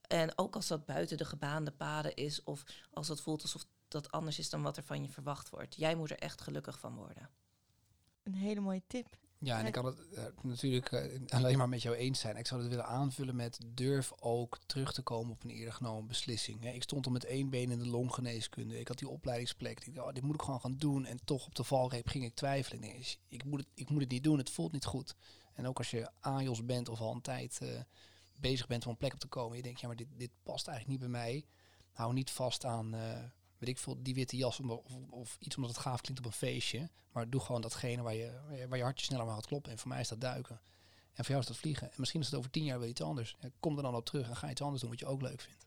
[0.00, 4.10] En ook als dat buiten de gebaande paden is, of als het voelt alsof dat
[4.10, 5.74] anders is dan wat er van je verwacht wordt.
[5.76, 7.30] Jij moet er echt gelukkig van worden.
[8.22, 9.16] Een hele mooie tip.
[9.38, 12.36] Ja, en ik kan het uh, natuurlijk uh, alleen maar met jou eens zijn.
[12.36, 16.06] Ik zou het willen aanvullen met durf ook terug te komen op een eerder genomen
[16.06, 16.62] beslissing.
[16.62, 16.70] Hè.
[16.70, 18.80] Ik stond al met één been in de longgeneeskunde.
[18.80, 19.84] Ik had die opleidingsplek.
[19.84, 21.04] Ik dacht, oh, dit moet ik gewoon gaan doen.
[21.04, 22.82] En toch op de valreep ging ik twijfelen.
[23.28, 25.14] Ik, moet het, ik moet het niet doen, het voelt niet goed.
[25.56, 27.80] En ook als je AJOS bent of al een tijd uh,
[28.40, 29.56] bezig bent om een plek op te komen.
[29.56, 31.46] Je denkt, ja, maar dit, dit past eigenlijk niet bij mij.
[31.92, 33.00] Hou niet vast aan, uh,
[33.58, 36.38] weet ik veel, die witte jas of, of, iets omdat het gaaf klinkt op een
[36.38, 36.90] feestje.
[37.12, 38.32] Maar doe gewoon datgene waar je,
[38.68, 39.72] waar je hartje sneller maar gaat kloppen.
[39.72, 40.60] En voor mij is dat duiken.
[41.12, 41.86] En voor jou is dat vliegen.
[41.90, 43.36] En misschien is het over tien jaar wel iets anders.
[43.60, 45.66] kom er dan op terug en ga iets anders doen wat je ook leuk vindt.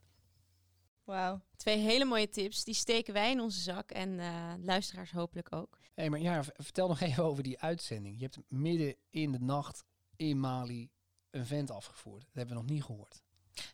[1.10, 1.40] Wauw.
[1.56, 2.64] Twee hele mooie tips.
[2.64, 5.78] Die steken wij in onze zak en uh, luisteraars hopelijk ook.
[5.80, 8.18] Hé, hey, maar ja, vertel nog even over die uitzending.
[8.18, 9.84] Je hebt midden in de nacht
[10.16, 10.90] in Mali
[11.30, 12.20] een vent afgevoerd.
[12.20, 13.22] Dat hebben we nog niet gehoord.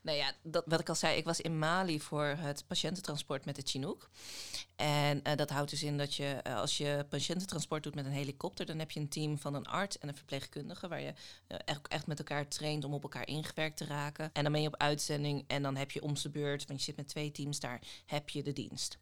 [0.03, 3.57] Nou ja, dat, wat ik al zei, ik was in Mali voor het patiëntentransport met
[3.57, 4.11] de Chinook.
[4.77, 8.13] En uh, dat houdt dus in dat je, uh, als je patiëntentransport doet met een
[8.13, 11.15] helikopter, dan heb je een team van een arts en een verpleegkundige, waar je
[11.47, 14.31] echt, echt met elkaar traint om op elkaar ingewerkt te raken.
[14.33, 16.85] En dan ben je op uitzending en dan heb je om de beurt, want je
[16.85, 18.99] zit met twee teams daar, heb je de dienst.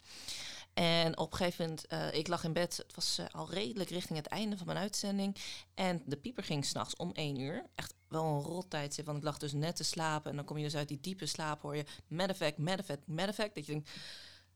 [0.75, 4.19] En op een gegeven moment, uh, ik lag in bed, het was al redelijk richting
[4.19, 5.37] het einde van mijn uitzending.
[5.75, 7.67] En de pieper ging s'nachts om één uur.
[7.75, 10.31] Echt wel een rot tijdstip, want ik lag dus net te slapen.
[10.31, 13.55] En dan kom je dus uit die diepe slaap, hoor je medeffect, medeffect, medeffect.
[13.55, 13.91] Dat je denkt,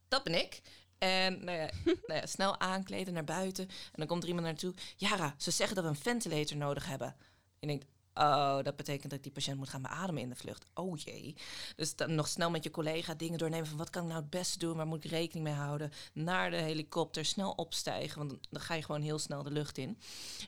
[0.08, 0.60] dat ben ik.
[0.98, 1.70] En nou ja,
[2.06, 3.68] nou ja, snel aankleden naar buiten.
[3.68, 4.74] En dan komt er iemand naartoe.
[4.96, 7.16] Jara, ze zeggen dat we een ventilator nodig hebben.
[7.58, 7.86] Je denkt,
[8.18, 10.66] Oh, dat betekent dat die patiënt moet gaan beademen in de vlucht.
[10.74, 11.36] Oh jee.
[11.76, 14.30] Dus dan nog snel met je collega dingen doornemen van wat kan ik nou het
[14.30, 15.92] beste doen, waar moet ik rekening mee houden.
[16.12, 19.98] Naar de helikopter, snel opstijgen, want dan ga je gewoon heel snel de lucht in.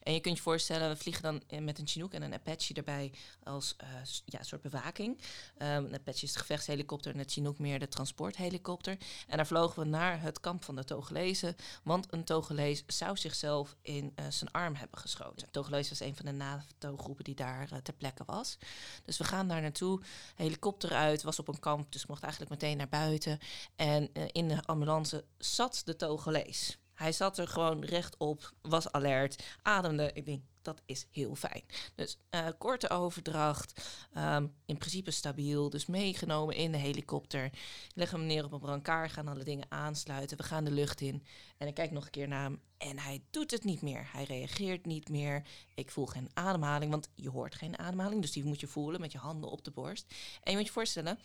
[0.02, 3.12] En je kunt je voorstellen, we vliegen dan met een Chinook en een Apache erbij
[3.42, 3.88] als uh,
[4.24, 5.18] ja, soort bewaking.
[5.58, 8.96] Um, een Apache is de gevechtshelikopter en een Chinook meer de transporthelikopter.
[9.26, 13.76] En daar vlogen we naar het kamp van de Togelezen, want een Togelees zou zichzelf
[13.82, 15.50] in uh, zijn arm hebben geschoten.
[15.50, 18.58] Togelees was een van de NATO-groepen die daar uh, ter plekke was.
[19.04, 20.00] Dus we gaan daar naartoe.
[20.34, 23.38] Helikopter uit, was op een kamp, dus mocht eigenlijk meteen naar buiten.
[23.76, 26.78] En uh, in de ambulance zat de Togolees.
[27.00, 30.10] Hij zat er gewoon rechtop, was alert, ademde.
[30.14, 31.62] Ik denk, dat is heel fijn.
[31.94, 33.84] Dus uh, korte overdracht,
[34.16, 37.50] um, in principe stabiel, dus meegenomen in de helikopter.
[37.94, 40.36] Leggen hem neer op een brancard, gaan alle dingen aansluiten.
[40.36, 41.24] We gaan de lucht in
[41.56, 44.08] en ik kijk nog een keer naar hem en hij doet het niet meer.
[44.12, 45.46] Hij reageert niet meer.
[45.74, 49.12] Ik voel geen ademhaling, want je hoort geen ademhaling, dus die moet je voelen met
[49.12, 50.14] je handen op de borst.
[50.42, 51.18] En je moet je voorstellen,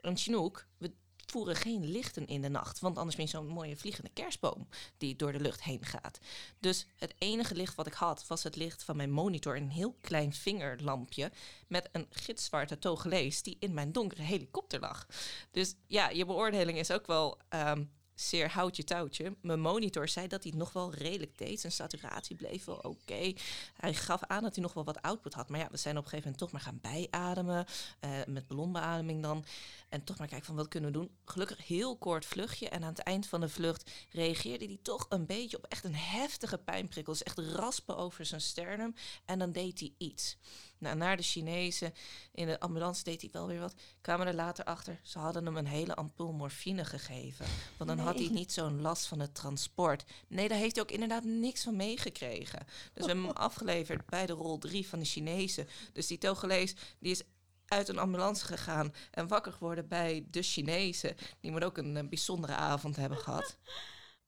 [0.00, 0.92] een Chinook, we
[1.30, 2.80] voeren geen lichten in de nacht.
[2.80, 4.68] Want anders ben je zo'n mooie vliegende kerstboom
[4.98, 6.18] die door de lucht heen gaat.
[6.58, 9.56] Dus het enige licht wat ik had was het licht van mijn monitor.
[9.56, 11.30] Een heel klein vingerlampje
[11.66, 15.06] met een gitzwarte togelees die in mijn donkere helikopter lag.
[15.50, 17.38] Dus ja, je beoordeling is ook wel...
[17.54, 17.90] Um,
[18.20, 19.36] zeer houtje touwtje.
[19.42, 21.60] Mijn monitor zei dat hij nog wel redelijk deed.
[21.60, 23.32] Zijn saturatie bleef wel oké.
[23.74, 25.48] Hij gaf aan dat hij nog wel wat output had.
[25.48, 27.66] Maar ja, we zijn op een gegeven moment toch maar gaan bijademen.
[28.00, 29.44] eh, met ballonbeademing dan.
[29.88, 31.10] En toch maar kijken van wat kunnen we doen.
[31.24, 32.68] Gelukkig heel kort vluchtje.
[32.68, 35.94] En aan het eind van de vlucht reageerde hij toch een beetje op echt een
[35.94, 37.12] heftige pijnprikkel.
[37.12, 38.94] Dus echt raspen over zijn sternum.
[39.24, 40.36] En dan deed hij iets.
[40.80, 41.94] Nou, naar de Chinezen
[42.32, 43.74] in de ambulance deed hij wel weer wat.
[44.00, 47.46] Kwamen er later achter, ze hadden hem een hele ampul morfine gegeven.
[47.76, 50.04] Want dan had hij niet zo'n last van het transport.
[50.28, 52.66] Nee, daar heeft hij ook inderdaad niks van meegekregen.
[52.92, 55.68] Dus we hebben hem afgeleverd bij de rol 3 van de Chinezen.
[55.92, 57.22] Dus die Togolees, die is
[57.66, 61.16] uit een ambulance gegaan en wakker geworden bij de Chinezen.
[61.40, 63.56] Die moet ook een, eh, bijzondere avond hebben gehad.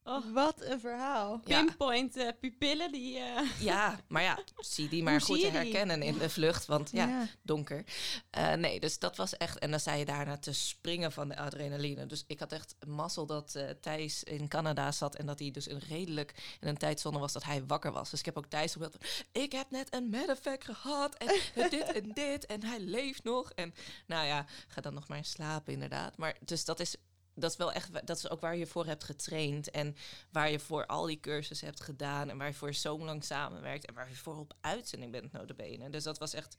[0.05, 1.41] Oh, Wat een verhaal.
[1.45, 1.65] Ja.
[1.65, 3.19] pinpoint eh, pupillen die...
[3.19, 6.67] eh, Ja, maar ja, zie die maar goed herkennen in de vlucht.
[6.67, 7.85] Want ja, donker.
[8.31, 9.59] Eh, nee, dus dat was echt.
[9.59, 12.07] En dan zei je daarna te springen van de adrenaline.
[12.07, 15.71] Dus ik had echt mazzel dat eh, Thijs in Canada zat en dat hij dus
[15.71, 18.11] een redelijk in een tijdzone was dat hij wakker was.
[18.11, 18.97] Dus ik heb ook Thijs gebeld.
[19.33, 21.29] Ik heb net een medevac gehad en
[21.71, 23.51] dit en dit en hij leeft nog.
[23.51, 23.75] En
[24.07, 26.17] nou ja, ga dan nog maar slapen inderdaad.
[26.17, 26.97] Maar dus dat is.
[27.35, 29.97] Dat is wel echt, dat is ook waar je voor hebt getraind en
[30.31, 33.87] waar je voor al die cursussen hebt gedaan en waar je voor zo lang samenwerkt
[33.87, 35.91] en waar je voor op uitzending bent notabene.
[35.91, 36.57] Dus dat was echt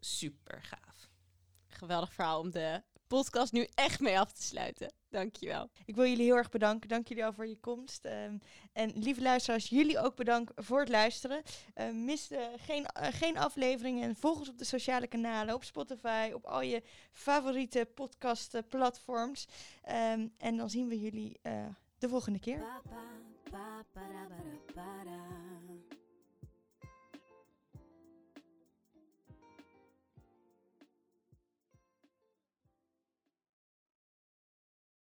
[0.00, 1.08] super gaaf.
[1.66, 4.92] Geweldig verhaal om de podcast nu echt mee af te sluiten.
[5.10, 5.70] Dankjewel.
[5.84, 6.88] Ik wil jullie heel erg bedanken.
[6.88, 8.04] Dank jullie wel voor je komst.
[8.04, 8.38] Ehm,
[8.72, 11.42] en lieve luisteraars, jullie ook bedankt voor het luisteren.
[11.74, 15.64] Ehm, mis eh, geen, eh, geen afleveringen en volg ons op de sociale kanalen, op
[15.64, 16.82] Spotify, op al je
[17.12, 19.48] favoriete podcastplatforms.
[19.82, 21.66] Ehm en dan zien we jullie eh,
[21.98, 22.58] de volgende keer.